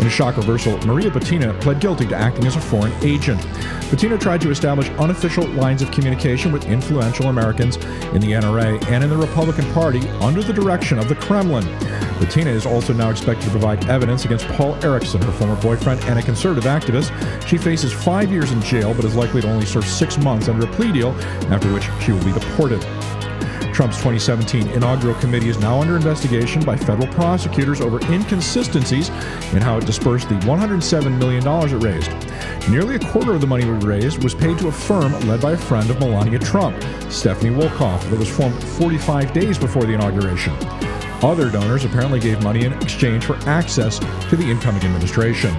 [0.00, 3.40] In a shock reversal, Maria Butina pled guilty to acting as a foreign agent.
[3.90, 7.74] Butina tried to establish unofficial lines of communication with influential Americans
[8.14, 11.64] in the NRA and in the Republican Party under the direction of the Kremlin.
[12.20, 16.20] Butina is also now expected to provide evidence against Paul Erickson, her former boyfriend and
[16.20, 17.10] a conservative activist.
[17.48, 20.66] She faces five years in jail, but is likely to only serve six months under
[20.66, 21.10] a plea deal,
[21.50, 22.86] after which she will be deported.
[23.80, 29.08] Trump's 2017 inaugural committee is now under investigation by federal prosecutors over inconsistencies
[29.54, 32.70] in how it dispersed the $107 million it raised.
[32.70, 35.52] Nearly a quarter of the money we raised was paid to a firm led by
[35.52, 36.76] a friend of Melania Trump,
[37.10, 40.52] Stephanie Wolkoff, that was formed 45 days before the inauguration.
[41.22, 45.56] Other donors apparently gave money in exchange for access to the incoming administration.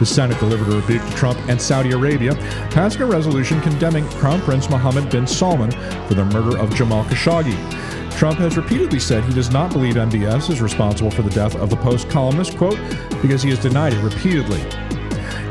[0.00, 2.34] The Senate delivered a rebuke to Trump and Saudi Arabia,
[2.70, 5.70] passing a resolution condemning Crown Prince Mohammed bin Salman
[6.08, 7.54] for the murder of Jamal Khashoggi.
[8.16, 11.68] Trump has repeatedly said he does not believe MBS is responsible for the death of
[11.68, 12.80] the Post columnist, quote,
[13.20, 14.60] because he has denied it repeatedly.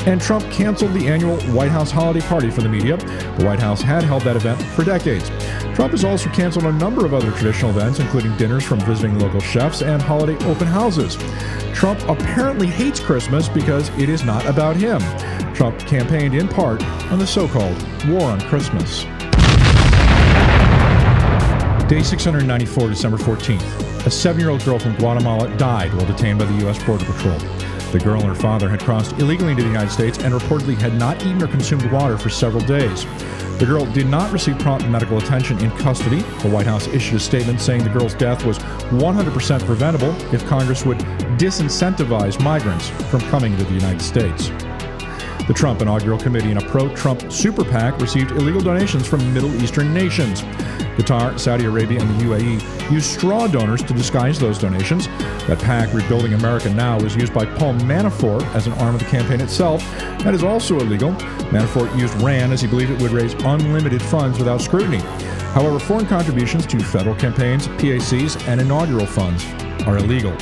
[0.09, 2.97] And Trump canceled the annual White House holiday party for the media.
[2.97, 5.29] The White House had held that event for decades.
[5.75, 9.39] Trump has also canceled a number of other traditional events, including dinners from visiting local
[9.39, 11.15] chefs and holiday open houses.
[11.75, 14.99] Trump apparently hates Christmas because it is not about him.
[15.53, 19.03] Trump campaigned in part on the so called War on Christmas.
[21.87, 24.07] Day 694, December 14th.
[24.07, 26.83] A seven year old girl from Guatemala died while detained by the U.S.
[26.83, 27.37] Border Patrol.
[27.91, 30.93] The girl and her father had crossed illegally into the United States and reportedly had
[30.93, 33.03] not eaten or consumed water for several days.
[33.57, 36.19] The girl did not receive prompt medical attention in custody.
[36.43, 40.85] The White House issued a statement saying the girl's death was 100% preventable if Congress
[40.85, 40.99] would
[41.39, 44.51] disincentivize migrants from coming to the United States.
[45.49, 49.51] The Trump inaugural committee and a pro Trump super PAC received illegal donations from Middle
[49.63, 50.43] Eastern nations.
[50.95, 55.07] Qatar, Saudi Arabia, and the UAE used straw donors to disguise those donations.
[55.47, 59.07] That PAC, Rebuilding America Now, was used by Paul Manafort as an arm of the
[59.07, 59.81] campaign itself.
[60.19, 61.13] That is also illegal.
[61.49, 64.99] Manafort used RAND as he believed it would raise unlimited funds without scrutiny.
[65.55, 69.43] However, foreign contributions to federal campaigns, PACs, and inaugural funds
[69.87, 70.37] are illegal.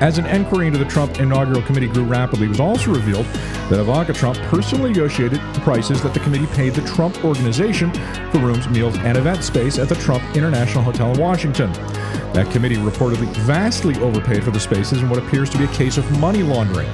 [0.00, 3.26] As an inquiry into the Trump inaugural committee grew rapidly, it was also revealed
[3.70, 7.92] that Ivanka Trump personally negotiated the prices that the committee paid the Trump Organization
[8.30, 11.72] for rooms, meals, and event space at the Trump International Hotel in Washington.
[12.34, 15.96] That committee reportedly vastly overpaid for the spaces in what appears to be a case
[15.96, 16.92] of money laundering.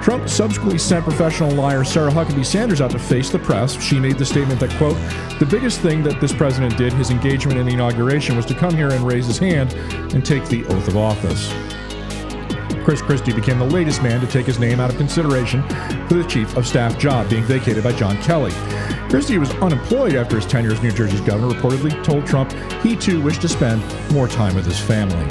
[0.00, 3.78] Trump subsequently sent professional liar Sarah Huckabee Sanders out to face the press.
[3.82, 4.96] She made the statement that, quote,
[5.40, 8.74] the biggest thing that this president did, his engagement in the inauguration, was to come
[8.74, 9.74] here and raise his hand
[10.14, 11.52] and take the oath of office.
[12.84, 15.62] Chris Christie became the latest man to take his name out of consideration
[16.08, 18.52] for the chief of staff job being vacated by John Kelly.
[19.10, 23.20] Christie was unemployed after his tenure as New Jersey's governor reportedly told Trump he too
[23.20, 25.26] wished to spend more time with his family.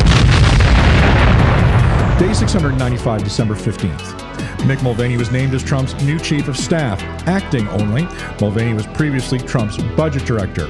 [2.20, 4.30] Day 695, December 15th.
[4.60, 8.04] Mick Mulvaney was named as Trump's new chief of staff, acting only.
[8.42, 10.68] Mulvaney was previously Trump's budget director.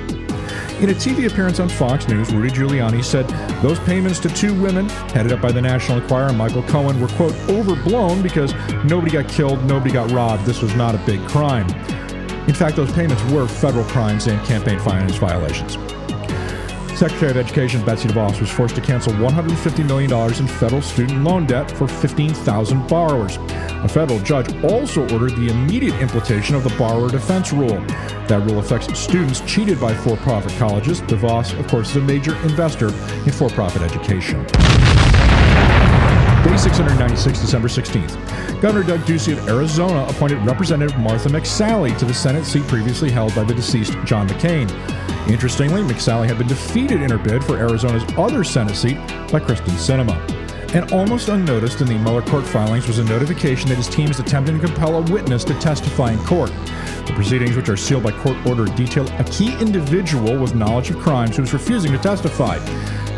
[0.82, 3.28] In a TV appearance on Fox News, Rudy Giuliani said
[3.62, 7.08] those payments to two women, headed up by the National Enquirer and Michael Cohen, were,
[7.10, 8.54] quote, overblown because
[8.86, 10.46] nobody got killed, nobody got robbed.
[10.46, 11.68] This was not a big crime.
[12.48, 15.78] In fact, those payments were federal crimes and campaign finance violations.
[17.00, 21.46] Secretary of Education Betsy DeVos was forced to cancel $150 million in federal student loan
[21.46, 23.38] debt for 15,000 borrowers.
[23.38, 27.80] A federal judge also ordered the immediate implementation of the borrower defense rule.
[28.28, 31.00] That rule affects students cheated by for profit colleges.
[31.04, 34.46] DeVos, of course, is a major investor in for profit education.
[36.44, 38.62] Day 696, December 16th.
[38.62, 43.36] Governor Doug Ducey of Arizona appointed Representative Martha McSally to the Senate seat previously held
[43.36, 44.70] by the deceased John McCain.
[45.30, 48.96] Interestingly, McSally had been defeated in her bid for Arizona's other Senate seat
[49.32, 50.18] by Kyrsten Sinema.
[50.74, 54.20] And almost unnoticed in the Mueller court filings was a notification that his team is
[54.20, 56.52] attempting to compel a witness to testify in court.
[57.06, 61.00] The proceedings, which are sealed by court order, detail a key individual with knowledge of
[61.00, 62.60] crimes who is refusing to testify.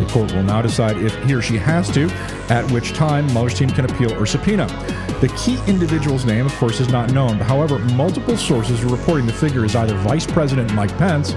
[0.01, 2.09] The court will now decide if he or she has to,
[2.49, 4.65] at which time Mueller's team can appeal or subpoena.
[5.21, 7.37] The key individual's name, of course, is not known.
[7.37, 11.33] However, multiple sources are reporting the figure is either Vice President Mike Pence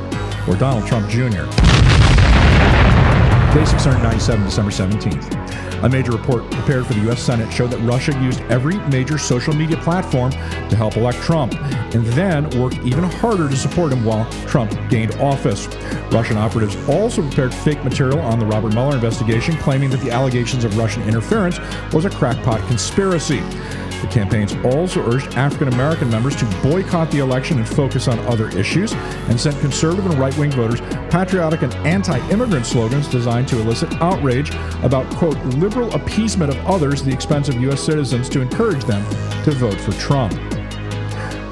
[0.49, 1.45] or Donald Trump Jr.
[3.53, 5.44] Day 697, December 17th.
[5.83, 7.23] A major report prepared for the U.S.
[7.23, 11.55] Senate showed that Russia used every major social media platform to help elect Trump,
[11.95, 15.67] and then worked even harder to support him while Trump gained office.
[16.11, 20.65] Russian operatives also prepared fake material on the Robert Mueller investigation, claiming that the allegations
[20.65, 21.59] of Russian interference
[21.93, 23.43] was a crackpot conspiracy.
[24.05, 28.51] The campaigns also urged African American members to boycott the election and focus on other
[28.51, 33.59] issues, and sent conservative and right wing voters patriotic and anti immigrant slogans designed to
[33.63, 34.51] elicit outrage
[34.83, 37.81] about, quote, liberal appeasement of others at the expense of U.S.
[37.81, 39.03] citizens to encourage them
[39.43, 40.35] to vote for Trump.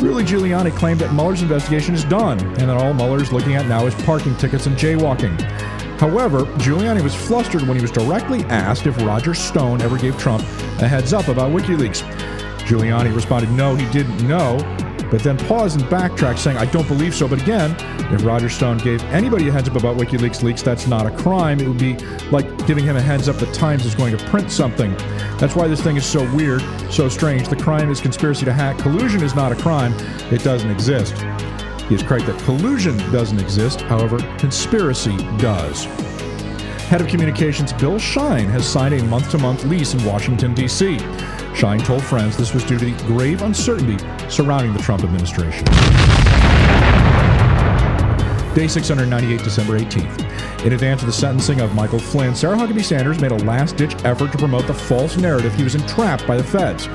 [0.03, 3.67] Rudy Giuliani claimed that Mueller's investigation is done, and that all Mueller is looking at
[3.67, 5.41] now is parking tickets and jaywalking.
[5.99, 10.43] However, Giuliani was flustered when he was directly asked if Roger Stone ever gave Trump
[10.83, 12.42] a heads up about WikiLeaks.
[12.63, 14.59] Giuliani responded, no, he didn't know,
[15.11, 17.29] but then paused and backtracked, saying, I don't believe so.
[17.29, 17.77] But again,
[18.15, 21.61] if Roger Stone gave anybody a heads up about WikiLeaks leaks, that's not a crime.
[21.61, 21.97] It would be
[22.31, 24.97] like giving him a heads up that Times is going to print something.
[25.37, 27.49] That's why this thing is so weird, so strange.
[27.49, 28.79] The crime is conspiracy to hack.
[28.79, 29.93] Collusion is not a crime,
[30.33, 31.13] it doesn't exist.
[31.89, 35.85] He is correct that collusion doesn't exist, however, conspiracy does.
[36.89, 40.99] Head of Communications Bill Shine has signed a month to month lease in Washington, D.C.
[41.55, 45.65] Shine told friends this was due to the grave uncertainty surrounding the Trump administration.
[48.55, 50.67] Day 698, December 18th.
[50.67, 53.95] In advance of the sentencing of Michael Flynn, Sarah Huckabee Sanders made a last ditch
[54.05, 56.87] effort to promote the false narrative he was entrapped by the feds.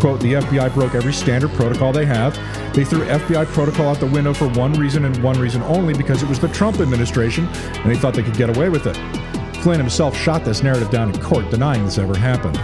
[0.00, 2.34] Quote, the FBI broke every standard protocol they have.
[2.74, 6.22] They threw FBI protocol out the window for one reason and one reason only because
[6.22, 8.96] it was the Trump administration and they thought they could get away with it.
[9.62, 12.58] Flynn himself shot this narrative down in court, denying this ever happened.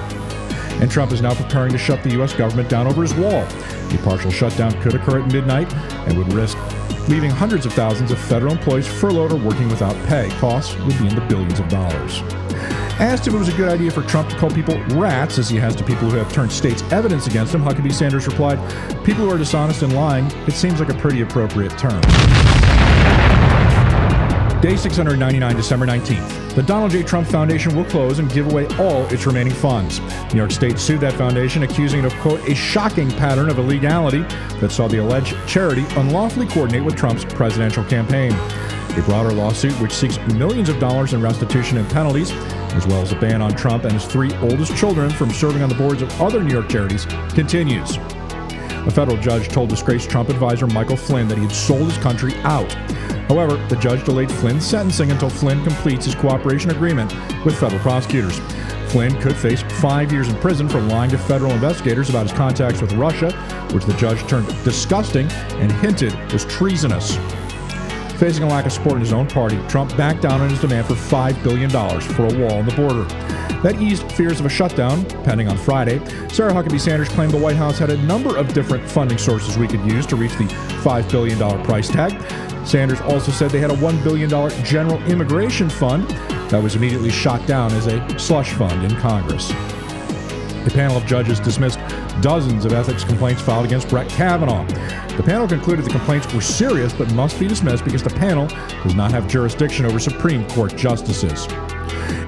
[0.80, 2.32] And Trump is now preparing to shut the U.S.
[2.32, 3.42] government down over his wall.
[3.42, 5.72] A partial shutdown could occur at midnight
[6.06, 6.56] and would risk
[7.08, 10.28] leaving hundreds of thousands of federal employees furloughed or working without pay.
[10.38, 12.22] Costs would be in the billions of dollars.
[13.00, 15.56] Asked if it was a good idea for Trump to call people rats, as he
[15.56, 18.58] has to people who have turned state's evidence against him, Huckabee Sanders replied,
[19.04, 22.00] People who are dishonest and lying, it seems like a pretty appropriate term.
[24.60, 26.39] Day 699, December 19th.
[26.54, 27.04] The Donald J.
[27.04, 30.00] Trump Foundation will close and give away all its remaining funds.
[30.32, 34.22] New York State sued that foundation, accusing it of, quote, a shocking pattern of illegality
[34.58, 38.32] that saw the alleged charity unlawfully coordinate with Trump's presidential campaign.
[38.32, 42.32] A broader lawsuit, which seeks millions of dollars in restitution and penalties,
[42.74, 45.68] as well as a ban on Trump and his three oldest children from serving on
[45.68, 47.96] the boards of other New York charities, continues.
[48.86, 52.34] A federal judge told disgraced Trump advisor Michael Flynn that he had sold his country
[52.38, 52.74] out.
[53.30, 57.14] However, the judge delayed Flynn's sentencing until Flynn completes his cooperation agreement
[57.44, 58.40] with federal prosecutors.
[58.90, 62.80] Flynn could face five years in prison for lying to federal investigators about his contacts
[62.80, 63.30] with Russia,
[63.70, 67.18] which the judge termed disgusting and hinted was treasonous.
[68.18, 70.88] Facing a lack of support in his own party, Trump backed down on his demand
[70.88, 73.06] for $5 billion for a wall on the border.
[73.62, 75.98] That eased fears of a shutdown, pending on Friday.
[76.30, 79.68] Sarah Huckabee Sanders claimed the White House had a number of different funding sources we
[79.68, 82.18] could use to reach the $5 billion price tag.
[82.66, 84.30] Sanders also said they had a $1 billion
[84.64, 86.08] general immigration fund
[86.50, 89.50] that was immediately shot down as a slush fund in Congress.
[89.50, 91.78] A panel of judges dismissed
[92.22, 94.66] dozens of ethics complaints filed against Brett Kavanaugh.
[95.16, 98.46] The panel concluded the complaints were serious but must be dismissed because the panel
[98.82, 101.46] does not have jurisdiction over Supreme Court justices.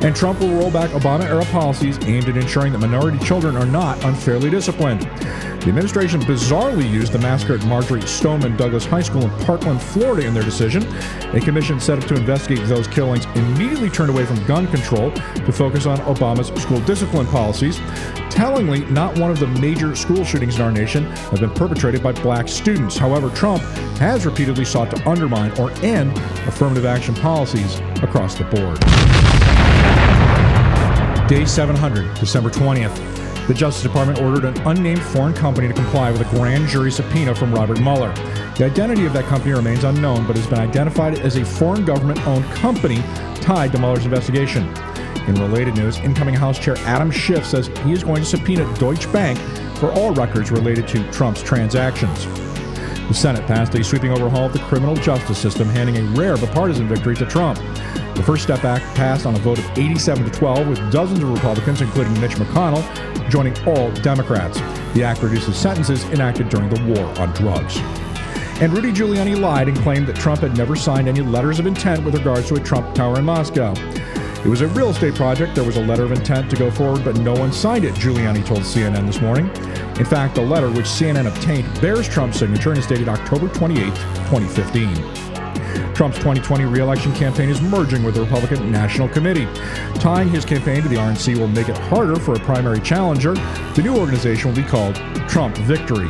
[0.03, 3.66] And Trump will roll back Obama era policies aimed at ensuring that minority children are
[3.66, 5.03] not unfairly disciplined.
[5.62, 10.27] The administration bizarrely used the massacre at Marjory Stoneman Douglas High School in Parkland, Florida
[10.27, 10.83] in their decision.
[11.37, 15.53] A commission set up to investigate those killings immediately turned away from gun control to
[15.53, 17.79] focus on Obama's school discipline policies.
[18.29, 22.11] Tellingly, not one of the major school shootings in our nation have been perpetrated by
[22.11, 22.97] black students.
[22.97, 23.62] However, Trump
[23.99, 26.11] has repeatedly sought to undermine or end
[26.49, 29.22] affirmative action policies across the board.
[31.29, 33.47] Day 700, December 20th.
[33.47, 37.33] The Justice Department ordered an unnamed foreign company to comply with a grand jury subpoena
[37.33, 38.12] from Robert Mueller.
[38.57, 42.27] The identity of that company remains unknown, but has been identified as a foreign government
[42.27, 42.97] owned company
[43.37, 44.66] tied to Mueller's investigation.
[45.29, 49.11] In related news, incoming House Chair Adam Schiff says he is going to subpoena Deutsche
[49.12, 49.39] Bank
[49.79, 52.27] for all records related to Trump's transactions.
[53.09, 56.88] The Senate passed a sweeping overhaul of the criminal justice system, handing a rare bipartisan
[56.88, 57.59] victory to Trump.
[58.14, 61.30] The First Step Act passed on a vote of 87 to 12, with dozens of
[61.30, 62.82] Republicans, including Mitch McConnell,
[63.30, 64.59] joining all Democrats.
[64.94, 67.78] The act reduces sentences enacted during the war on drugs.
[68.61, 72.05] And Rudy Giuliani lied and claimed that Trump had never signed any letters of intent
[72.05, 73.74] with regards to a Trump tower in Moscow.
[74.44, 75.55] It was a real estate project.
[75.55, 78.44] There was a letter of intent to go forward, but no one signed it, Giuliani
[78.44, 79.50] told CNN this morning.
[80.03, 83.84] In fact, the letter, which CNN obtained, bears Trump's signature and is dated October 28,
[83.84, 84.96] 2015.
[85.94, 89.46] Trump's 2020 reelection campaign is merging with the Republican National Committee.
[90.00, 93.34] Tying his campaign to the RNC will make it harder for a primary challenger.
[93.76, 94.96] The new organization will be called
[95.28, 96.09] Trump Victory.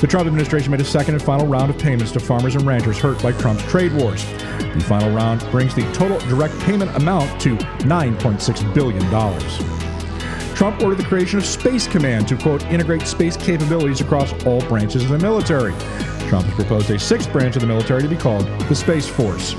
[0.00, 2.98] The Trump administration made a second and final round of payments to farmers and ranchers
[2.98, 4.24] hurt by Trump's trade wars.
[4.24, 9.75] The final round brings the total direct payment amount to $9.6 billion.
[10.56, 15.04] Trump ordered the creation of Space Command to, quote, integrate space capabilities across all branches
[15.04, 15.72] of the military.
[16.30, 19.54] Trump has proposed a sixth branch of the military to be called the Space Force.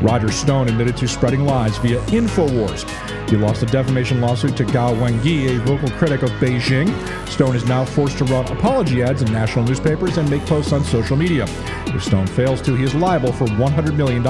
[0.00, 2.88] Roger Stone admitted to spreading lies via InfoWars.
[3.28, 6.88] He lost a defamation lawsuit to Guo Wengui, a vocal critic of Beijing.
[7.28, 10.82] Stone is now forced to run apology ads in national newspapers and make posts on
[10.84, 11.44] social media.
[11.88, 14.22] If Stone fails to, he is liable for $100 million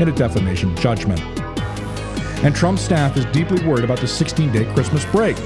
[0.00, 1.43] in a defamation judgment.
[2.42, 5.36] And Trump's staff is deeply worried about the 16 day Christmas break.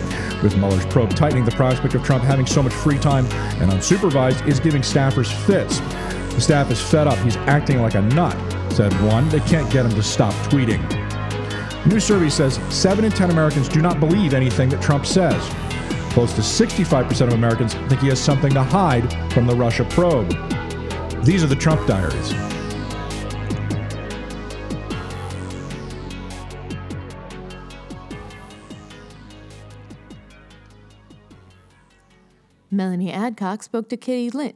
[0.43, 3.27] With Mueller's probe tightening, the prospect of Trump having so much free time
[3.61, 5.81] and unsupervised is giving staffers fits.
[6.35, 7.19] The staff is fed up.
[7.19, 8.37] He's acting like a nut,
[8.73, 9.29] said one.
[9.29, 10.81] They can't get him to stop tweeting.
[11.87, 15.43] New survey says 7 in 10 Americans do not believe anything that Trump says.
[16.13, 20.29] Close to 65% of Americans think he has something to hide from the Russia probe.
[21.25, 22.33] These are the Trump diaries.
[32.79, 34.55] Melanie Adcock spoke to Katie Lynch.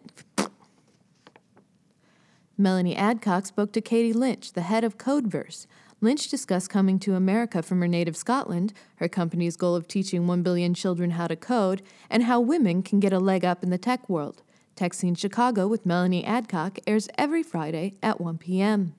[2.56, 5.66] Melanie Adcock spoke to Katie Lynch, the head of Codeverse.
[6.00, 10.40] Lynch discussed coming to America from her native Scotland, her company's goal of teaching 1
[10.44, 13.76] billion children how to code, and how women can get a leg up in the
[13.76, 14.44] tech world.
[14.76, 18.94] Tech Scene Chicago with Melanie Adcock airs every Friday at 1 p.m.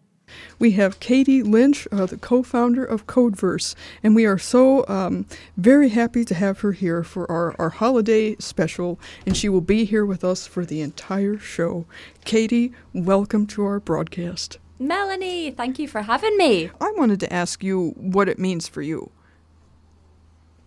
[0.59, 5.25] We have Katie Lynch, uh, the co founder of Codeverse, and we are so um,
[5.57, 9.85] very happy to have her here for our, our holiday special, and she will be
[9.85, 11.85] here with us for the entire show.
[12.25, 14.59] Katie, welcome to our broadcast.
[14.79, 16.69] Melanie, thank you for having me.
[16.81, 19.11] I wanted to ask you what it means for you.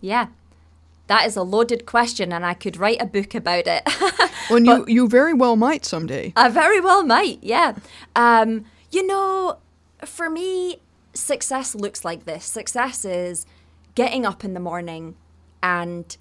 [0.01, 0.27] Yeah,
[1.07, 3.87] that is a loaded question, and I could write a book about it.
[4.49, 6.31] Well, you, you very well might someday.
[6.37, 7.75] I very well might, yeah.
[8.15, 9.59] Um, you know,
[10.05, 10.81] for me,
[11.13, 13.45] success looks like this success is
[13.95, 15.15] getting up in the morning
[15.63, 16.17] and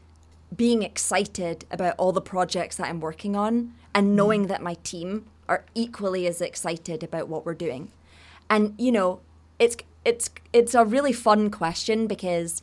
[0.55, 4.17] being excited about all the projects that I'm working on and mm-hmm.
[4.17, 7.91] knowing that my team are equally as excited about what we're doing.
[8.49, 9.21] And you know,
[9.59, 12.63] it's it's it's a really fun question because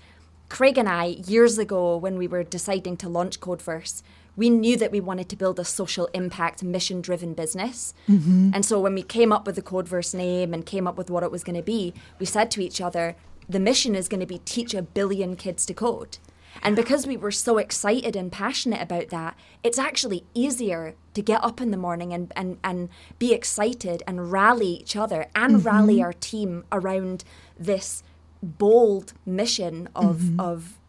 [0.50, 4.02] Craig and I years ago when we were deciding to launch Codeverse,
[4.36, 7.94] we knew that we wanted to build a social impact mission driven business.
[8.10, 8.52] Mm-hmm.
[8.54, 11.24] And so when we came up with the Codeverse name and came up with what
[11.24, 13.16] it was going to be, we said to each other,
[13.48, 16.18] the mission is going to be teach a billion kids to code.
[16.62, 21.44] And because we were so excited and passionate about that, it's actually easier to get
[21.44, 25.66] up in the morning and, and, and be excited and rally each other and Mhm.
[25.66, 27.24] rally our team around
[27.60, 28.04] this
[28.42, 30.40] bold mission of, Mhm.
[30.40, 30.80] of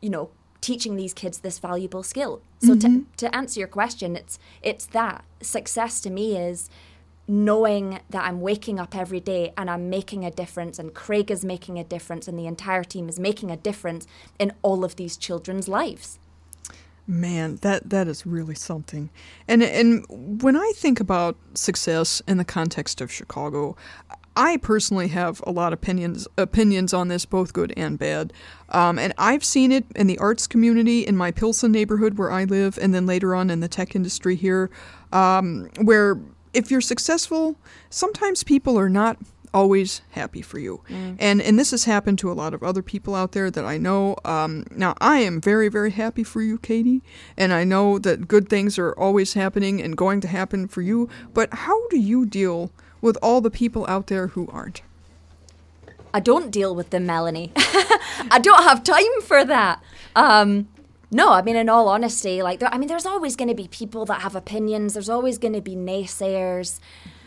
[0.00, 0.30] you know,
[0.60, 2.40] teaching these kids this valuable skill.
[2.60, 2.80] So Mhm.
[2.80, 6.68] to, to answer your question, it's it's that success to me is
[7.26, 11.44] knowing that I'm waking up every day and I'm making a difference and Craig is
[11.44, 14.06] making a difference and the entire team is making a difference
[14.38, 16.18] in all of these children's lives.
[17.06, 19.10] Man, that that is really something.
[19.48, 20.04] And and
[20.42, 23.76] when I think about success in the context of Chicago,
[24.36, 28.32] I personally have a lot of opinions opinions on this, both good and bad.
[28.68, 32.44] Um, and I've seen it in the arts community in my Pilsen neighborhood where I
[32.44, 34.70] live, and then later on in the tech industry here,
[35.12, 36.18] um, where
[36.54, 37.56] if you're successful,
[37.90, 39.18] sometimes people are not
[39.52, 40.80] always happy for you.
[40.88, 41.16] Mm.
[41.18, 43.78] And and this has happened to a lot of other people out there that I
[43.78, 44.16] know.
[44.24, 47.02] Um, now I am very very happy for you, Katie,
[47.36, 51.08] and I know that good things are always happening and going to happen for you.
[51.34, 52.70] But how do you deal
[53.00, 54.82] with all the people out there who aren't?
[56.12, 57.52] I don't deal with them, Melanie.
[57.56, 59.82] I don't have time for that.
[60.16, 60.68] Um,
[61.12, 63.68] no, I mean, in all honesty, like, there, I mean, there's always going to be
[63.68, 64.94] people that have opinions.
[64.94, 66.80] There's always going to be naysayers.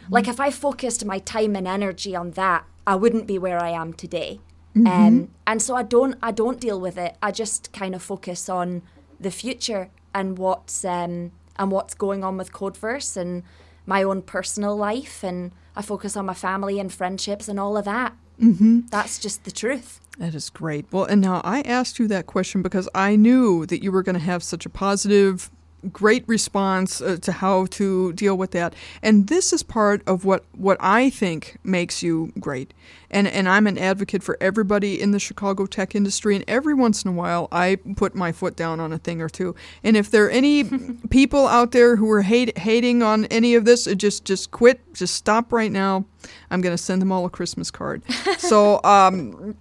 [0.09, 3.69] Like, if I focused my time and energy on that, I wouldn't be where I
[3.69, 4.39] am today.
[4.75, 4.87] Mhm.
[4.87, 7.15] Um, and so I don't, I don't deal with it.
[7.21, 8.81] I just kind of focus on
[9.19, 13.43] the future and what's, um, and what's going on with Codeverse and
[13.85, 17.85] my own personal life, and I focus on my family and friendships and all of
[17.85, 18.15] that.
[18.39, 18.81] Mm-hmm.
[18.89, 19.99] That's just the truth.
[20.17, 20.85] That is great.
[20.91, 24.15] Well, and now I asked you that question because I knew that you were going
[24.15, 25.49] to have such a positive,
[25.91, 28.73] great response uh, to how to deal with that.
[29.01, 32.73] And this is part of what, what I think makes you great.
[33.09, 36.35] And, and I'm an advocate for everybody in the Chicago tech industry.
[36.35, 39.29] And every once in a while, I put my foot down on a thing or
[39.29, 39.55] two.
[39.83, 40.63] And if there are any
[41.09, 44.81] people out there who are hate, hating on any of this, uh, just just quit.
[44.93, 46.05] Just stop right now.
[46.49, 48.01] I'm going to send them all a Christmas card.
[48.37, 49.55] so, um,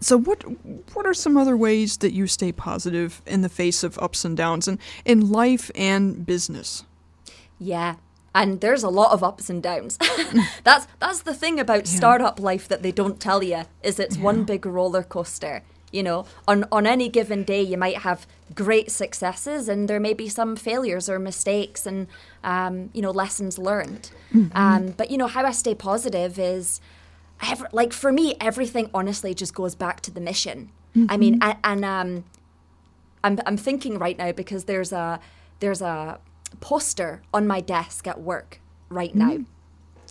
[0.00, 0.42] so what
[0.94, 4.36] what are some other ways that you stay positive in the face of ups and
[4.36, 6.84] downs in, in life and business?
[7.58, 7.96] Yeah.
[8.34, 9.98] And there's a lot of ups and downs.
[10.64, 14.44] that's that's the thing about startup life that they don't tell you is it's one
[14.44, 15.62] big roller coaster.
[15.90, 20.12] You know, on on any given day you might have great successes and there may
[20.12, 22.08] be some failures or mistakes and
[22.44, 24.10] um, you know lessons learned.
[24.34, 24.54] Mhm.
[24.54, 26.80] Um, but you know how I stay positive is,
[27.42, 30.70] ever, like for me everything honestly just goes back to the mission.
[31.10, 31.50] I mean, Mhm.
[31.50, 32.24] a- and um,
[33.22, 35.20] I'm I'm thinking right now because there's a
[35.60, 36.18] there's a
[36.60, 39.38] poster on my desk at work right now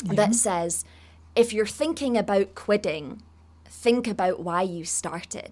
[0.04, 0.86] that says
[1.36, 3.22] if you're thinking about quitting,
[3.66, 5.52] think about why you started.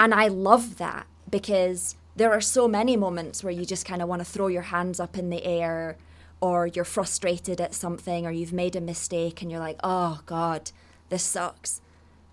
[0.00, 4.08] And I love that because there are so many moments where you just kind of
[4.08, 5.96] want to throw your hands up in the air
[6.42, 10.72] or you're frustrated at something or you've made a mistake and you're like, "Oh god,
[11.08, 11.80] this sucks."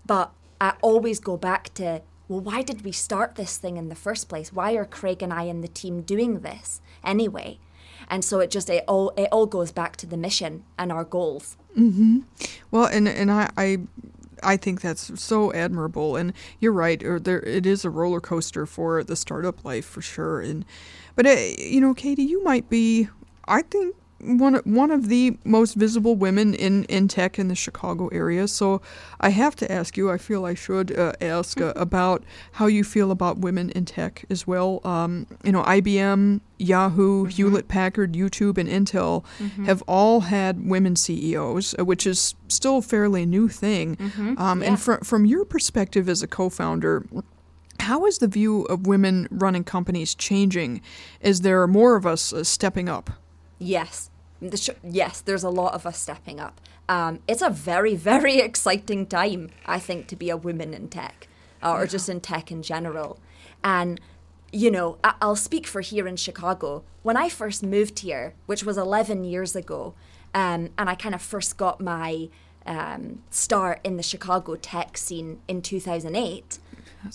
[0.04, 3.94] But I always go back to, well, why did we start this thing in the
[3.94, 4.52] first place?
[4.52, 7.58] Why are Craig and I and the team doing this anyway?
[8.08, 11.04] And so it just it all it all goes back to the mission and our
[11.04, 11.56] goals.
[11.78, 12.20] Mm-hmm.
[12.72, 13.78] Well, and and I, I
[14.42, 16.16] I think that's so admirable.
[16.16, 20.02] And you're right, or there it is a roller coaster for the startup life for
[20.02, 20.40] sure.
[20.40, 20.64] And
[21.14, 23.08] but uh, you know, Katie, you might be.
[23.50, 28.08] I think one one of the most visible women in, in tech in the Chicago
[28.08, 28.46] area.
[28.48, 28.82] So
[29.18, 30.10] I have to ask you.
[30.10, 32.22] I feel I should uh, ask uh, about
[32.52, 34.80] how you feel about women in tech as well.
[34.84, 39.64] Um, you know, IBM, Yahoo, Hewlett Packard, YouTube, and Intel Mhm.
[39.64, 43.96] have all had women CEOs, uh, which is still a fairly new thing.
[43.96, 44.38] Mhm.
[44.38, 44.68] Um, Yeah.
[44.68, 47.06] And fr- from your perspective as a co-founder.
[47.80, 50.82] How is the view of women running companies changing?
[51.22, 53.08] Is there are more of us uh, stepping up?
[53.60, 54.10] Yes.
[54.42, 56.60] The sh- yes, there's a lot of us stepping up.
[56.88, 61.28] Um, it's a very, very exciting time, I think, to be a woman in tech
[61.62, 63.20] uh, or just in tech in general.
[63.62, 64.00] And,
[64.50, 66.82] you know, I- I'll speak for here in Chicago.
[67.02, 69.94] When I first moved here, which was 11 years ago,
[70.34, 72.28] um, and I kind of first got my
[72.66, 76.58] um, start in the Chicago tech scene in 2008,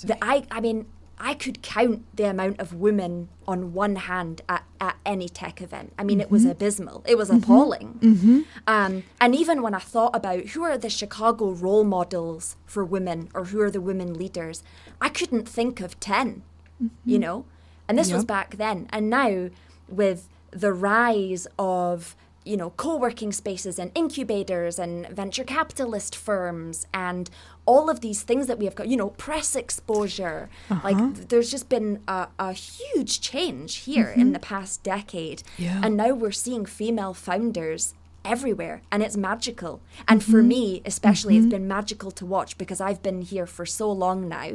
[0.04, 0.86] that I, I mean,
[1.18, 5.93] I could count the amount of women on one hand at, at any tech event.
[5.97, 6.51] I mean, it was Mhm.
[6.51, 7.03] abysmal.
[7.07, 7.43] It was Mhm.
[7.43, 7.99] appalling.
[8.01, 8.39] Mm-hmm.
[8.68, 13.30] Um, and even when I thought about who are the Chicago role models for women
[13.34, 14.61] or who are the women leaders,
[14.99, 16.43] I couldn't think of 10,
[17.05, 17.45] you know?
[17.88, 18.88] And this was back then.
[18.89, 19.49] And now,
[19.88, 22.16] with the rise of
[22.47, 27.28] you know co-working spaces and incubators and venture capitalist firms and
[27.68, 30.49] all of these things that we have got you know press exposure
[30.84, 31.11] like Uh-huh.
[31.16, 34.34] th- there's just been a, a huge change here in Mhm.
[34.34, 35.82] the past decade Yeah.
[35.84, 37.93] and now we're seeing female founders
[38.24, 40.47] everywhere and it's magical and for Mhm.
[40.47, 41.38] me especially Mhm.
[41.43, 44.51] it's been magical to watch because i've been here for so long now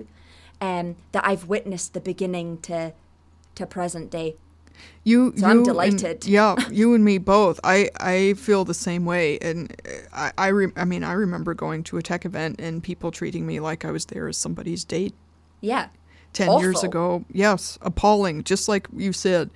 [0.61, 2.92] um, that i've witnessed the beginning to
[3.54, 4.36] to present day
[5.05, 6.26] You, So you I'm and- delighted.
[6.26, 7.59] yeah, you and me both.
[7.64, 9.74] I, I feel the same way, and
[10.12, 13.47] I I, re- I mean I remember going to a tech event and people treating
[13.47, 15.14] me like I was there as somebody's date
[15.62, 15.89] yeah
[16.33, 17.24] ten years ago.
[17.33, 19.51] Yes, appalling, just like you said.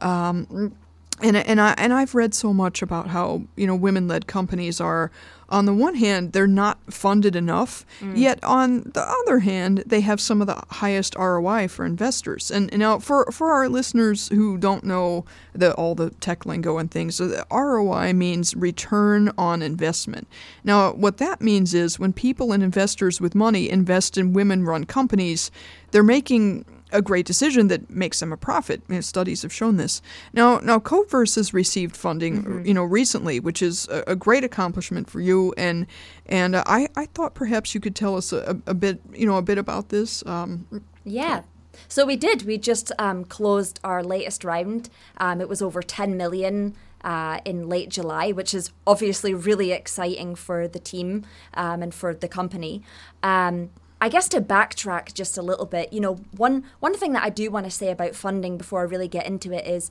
[0.00, 0.74] Um,
[1.22, 5.10] and and I and I've read so much about how you know women-led companies are.
[5.52, 8.16] On the one hand, they're not funded enough, Mm.
[8.16, 12.52] yet on the other hand, they have some of the highest ROI for investors.
[12.52, 16.78] And, and now, for for our listeners who don't know the all the tech lingo
[16.78, 20.28] and things, so the ROI means return on investment.
[20.62, 25.50] Now, what that means is when people and investors with money invest in women-run companies,
[25.90, 28.82] they're making a great decision that makes them a profit.
[28.88, 30.02] You know, studies have shown this.
[30.32, 32.66] Now, now Codeverse has received funding, Mhm.
[32.66, 35.52] you know, recently, which is a, a great accomplishment for you.
[35.56, 35.86] And
[36.26, 39.36] and uh, I, I thought perhaps you could tell us a, a bit, you know,
[39.36, 40.24] a bit about this.
[40.26, 40.66] Um,
[41.04, 41.42] Yeah.
[41.88, 42.42] So we did.
[42.42, 44.90] We just um, closed our latest round.
[45.16, 50.34] Um, it was over 10 million uh, in late July, which is obviously really exciting
[50.34, 51.24] for the team
[51.54, 52.82] um, and for the company.
[53.22, 53.70] Um,
[54.00, 57.30] I guess to backtrack just a little bit, you know, one one thing that I
[57.30, 59.90] do want to say about funding before I really get into it is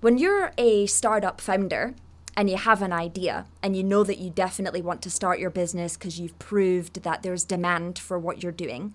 [0.00, 1.94] when you're a startup founder
[2.36, 5.50] and you have an idea and you know that you definitely want to start your
[5.50, 8.94] business because you've proved that there's demand for what you're doing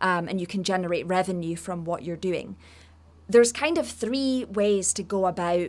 [0.00, 2.56] um, and you can generate revenue from what you're doing.
[3.28, 5.68] There's kind of three ways to go about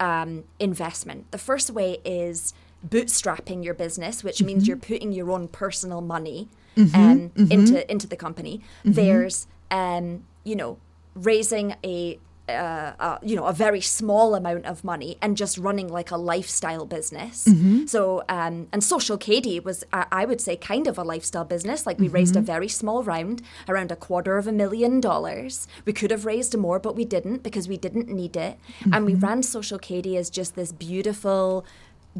[0.00, 1.30] um, investment.
[1.30, 2.54] The first way is
[2.86, 4.68] bootstrapping your business, which means Mhm.
[4.68, 7.50] you're putting your own personal money Mhm, um, mhm.
[7.50, 8.60] into into the company.
[8.84, 8.94] Mhm.
[8.94, 10.78] There's um, you know
[11.14, 12.18] raising a
[12.48, 16.16] uh, uh, you know a very small amount of money and just running like a
[16.16, 17.44] lifestyle business.
[17.48, 17.88] Mhm.
[17.88, 21.86] So um, and Social Katie was I I would say kind of a lifestyle business.
[21.86, 22.44] Like we raised a Mhm.
[22.54, 25.66] very small round, around a quarter of a million dollars.
[25.86, 28.58] We could have raised more, but we didn't because we didn't need it.
[28.92, 29.22] And we Mhm.
[29.22, 31.64] ran Social Katie as just this beautiful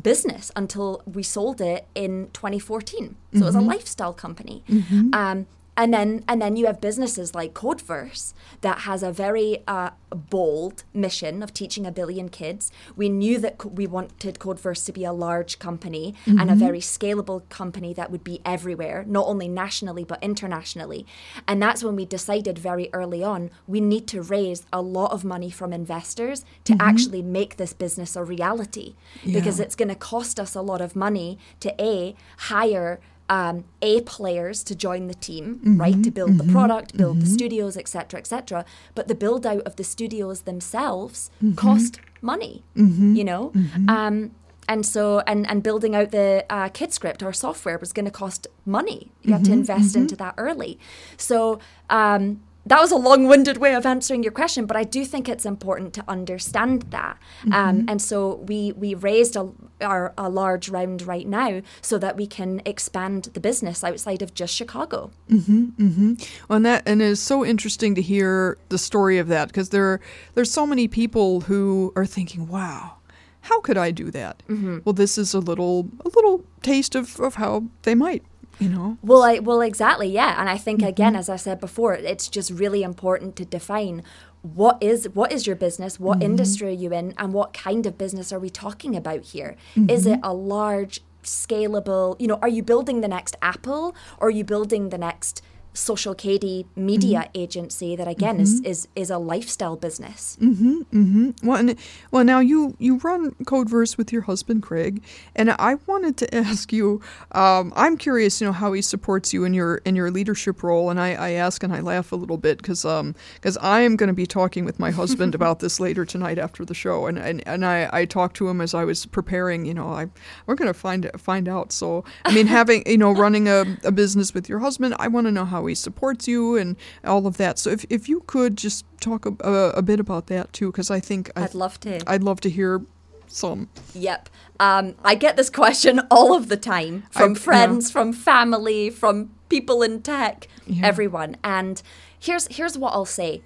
[0.03, 3.16] business until we sold it in 2014.
[3.32, 3.66] So it was a Mhm.
[3.66, 4.62] lifestyle company.
[4.68, 5.14] Mhm.
[5.14, 9.90] Um, and then and then you have businesses like Codeverse that has a very uh,
[10.30, 12.72] bold mission of teaching a billion kids.
[12.96, 16.58] We knew that co- we wanted Codeverse to be a large company and a Mhm.
[16.58, 21.04] very scalable company that would be everywhere, not only nationally but internationally.
[21.46, 25.24] And that's when we decided very early on we need to raise a lot of
[25.24, 26.80] money from investors to Mhm.
[26.80, 30.96] actually make this business a reality because it's going to cost us a lot of
[30.96, 36.02] money to a hire um, A players to join the team, right?
[36.04, 37.34] To build the mhm, product, build the mhm.
[37.34, 38.64] studios, etc., etc.
[38.94, 41.56] But the build out of the studios themselves Mhm.
[41.56, 43.50] cost money, Mhm, you know.
[43.54, 43.88] mhm.
[43.88, 44.30] Um,
[44.68, 48.46] and so, and and building out the uh, KidScript, our software, was going to cost
[48.64, 49.10] money.
[49.22, 50.78] You have to invest into that early.
[51.16, 51.58] So.
[51.90, 55.46] Um, that was a long-winded way of answering your question, but I do think it's
[55.46, 57.16] important to understand that.
[57.44, 57.84] Um, Mhm.
[57.90, 59.48] and so we we raised a,
[59.80, 64.34] our, a large round right now so that we can expand the business outside of
[64.34, 65.10] just Chicago.
[65.30, 66.12] Mm-hmm, mm-hmm.
[66.48, 70.00] Well, and that and it's so interesting to hear the story of that because there
[70.34, 72.94] there's so many people who are thinking, "Wow,
[73.42, 74.42] how could I do that?
[74.48, 74.82] Mhm.
[74.84, 78.22] Well, this is a little a little taste of, of how they might,
[78.59, 78.96] you know.
[79.02, 80.40] Well, I well exactly, yeah.
[80.40, 81.18] And I think again, Mm-hmm.
[81.20, 84.02] as I said before, it's just really important to define
[84.42, 86.24] what is what is your business, what Mhm.
[86.24, 89.57] industry are you in, and what kind of business are we talking about here?
[89.88, 90.30] Is it Mhm.
[90.30, 92.16] a large, scalable?
[92.20, 95.42] You know, are you building the next Apple, or are you building the next
[95.76, 97.40] Social Katie media Mm-hmm.
[97.42, 100.36] agency that again is, is is a lifestyle business?
[100.40, 100.80] Mm-hmm.
[100.92, 101.46] Mm-hmm.
[101.46, 101.76] Well, and,
[102.10, 105.02] well, now you you run Codeverse with your husband Craig,
[105.34, 107.00] and I wanted to ask you.
[107.32, 110.90] Um, I'm curious, you know, how he supports you in your in your leadership role,
[110.90, 113.96] and I, I ask and I laugh a little bit because um because I am
[113.96, 117.18] going to be talking with my husband about this later tonight after the show, and
[117.18, 119.66] and, and I, I talked to him as I was preparing.
[119.66, 120.06] You know, I
[120.46, 121.72] we're going to find find out.
[121.72, 125.26] So I mean, having you know running a, a business with your husband, I want
[125.26, 127.58] to know how he supports you and all of that.
[127.58, 130.90] So if if you could just talk a, a, a bit about that too, because
[130.90, 132.00] I think I, I'd love to.
[132.10, 132.82] I'd love to hear
[133.28, 133.68] some.
[133.94, 134.28] Yep.
[134.60, 139.30] Um, I get this question all of the time from I- friends, from family, from
[139.48, 140.86] people in tech, Yeah.
[140.86, 141.36] everyone.
[141.44, 141.82] And
[142.18, 143.42] here's here's what I'll say.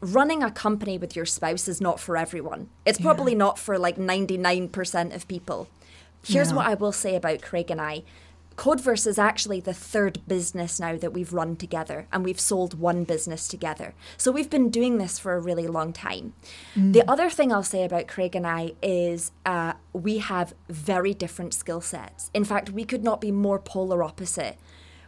[0.00, 2.68] Running a company with your spouse is not for everyone.
[2.84, 5.68] It's probably not for like 99% of people.
[6.22, 6.56] Here's Yeah.
[6.56, 8.02] what I will say about Craig and I.
[8.56, 13.04] Codeverse is actually the third business now that we've run together, and we've sold one
[13.04, 13.94] business together.
[14.16, 16.34] So we've been doing this for a really long time.
[16.76, 21.52] The other thing I'll say about Craig and I is uh, we have very different
[21.54, 22.30] skill sets.
[22.32, 24.56] In fact, we could not be more polar opposite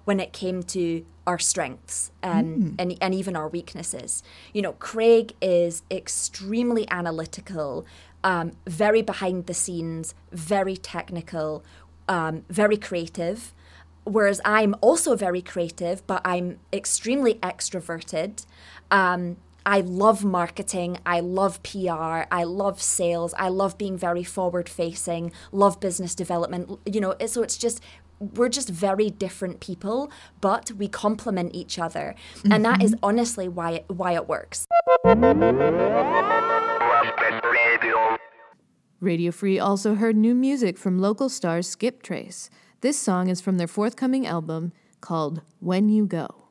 [0.05, 2.75] when it came to our strengths um, Mm.
[2.79, 4.23] and, and even our weaknesses.
[4.53, 7.85] You know, Craig is extremely analytical,
[8.23, 11.65] um, very behind the scenes, very technical,
[12.09, 13.53] um, very creative.
[14.05, 18.47] Whereas I'm also very creative, but I'm extremely extroverted.
[18.91, 20.99] Um, I love marketing.
[21.05, 22.23] I love PR.
[22.31, 23.35] I love sales.
[23.37, 26.79] I love being very forward facing, love business development.
[26.87, 27.83] You know, so it's just,
[28.21, 30.09] we're just very different people,
[30.41, 32.15] but we complement each other.
[32.49, 34.67] And that is honestly why it, why it works.
[39.01, 42.49] Radio Free also heard new music from local stars Skip Trace.
[42.81, 44.73] This song is from their forthcoming album
[45.03, 46.47] called When You Go.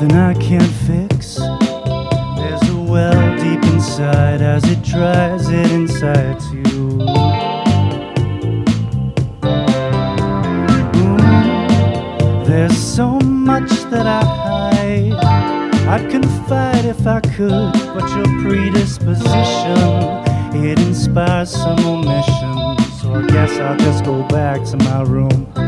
[0.00, 1.34] Something I can't fix.
[1.36, 7.02] There's a well deep inside as it dries it inside you.
[10.96, 11.18] Ooh,
[12.46, 15.12] There's so much that I hide.
[15.88, 19.76] I'd confide if I could, but your predisposition
[20.64, 22.78] it inspires some omission.
[23.00, 25.59] So I guess I'll just go back to my room.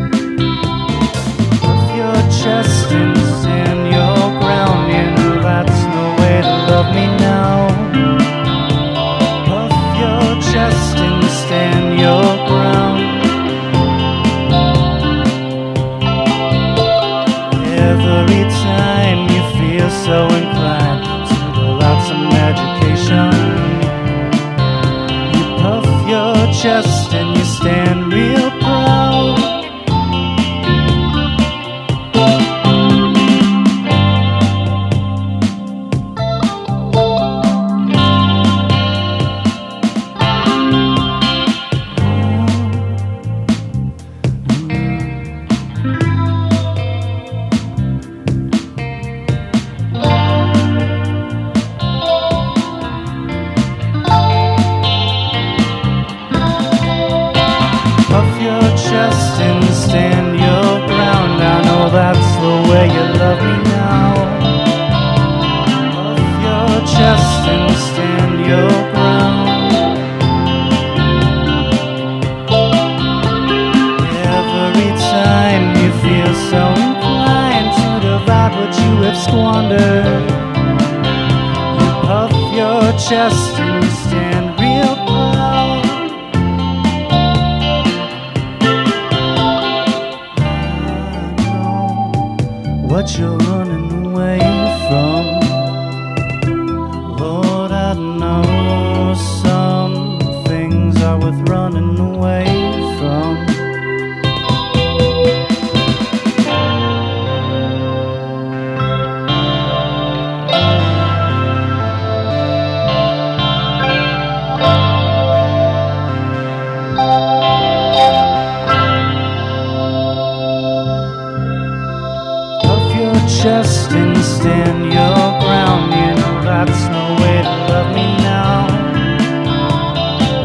[123.42, 125.92] just didn't stand your ground.
[125.92, 128.68] You know that's no way to love me now.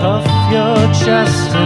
[0.01, 1.56] Puff your chest.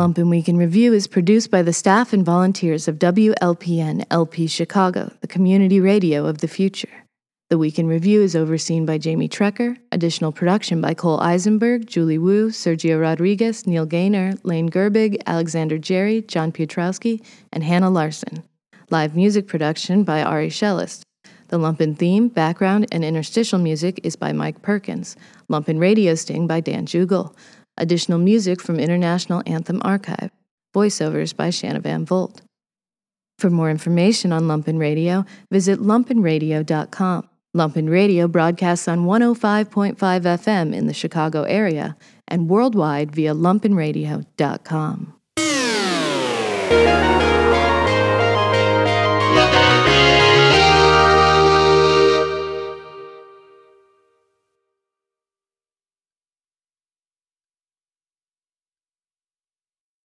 [0.00, 5.12] Lumpen Week in Review is produced by the staff and volunteers of WLPN LP Chicago,
[5.20, 7.04] the community radio of the future.
[7.50, 12.16] The Week in Review is overseen by Jamie Trecker, additional production by Cole Eisenberg, Julie
[12.16, 17.22] Wu, Sergio Rodriguez, Neil Gaynor, Lane Gerbig, Alexander Jerry, John Piotrowski,
[17.52, 18.42] and Hannah Larson.
[18.88, 21.02] Live music production by Ari Shellist.
[21.48, 25.16] The Lumpen theme, background, and interstitial music is by Mike Perkins.
[25.50, 27.34] Lumpen Radio Sting by Dan Jugel.
[27.80, 30.30] Additional music from International Anthem Archive.
[30.74, 32.42] Voiceovers by Shanna Van Volt.
[33.38, 37.28] For more information on Lumpen Radio, visit lumpenradio.com.
[37.56, 41.96] Lumpen Radio broadcasts on 105.5 FM in the Chicago area
[42.28, 45.14] and worldwide via lumpenradio.com.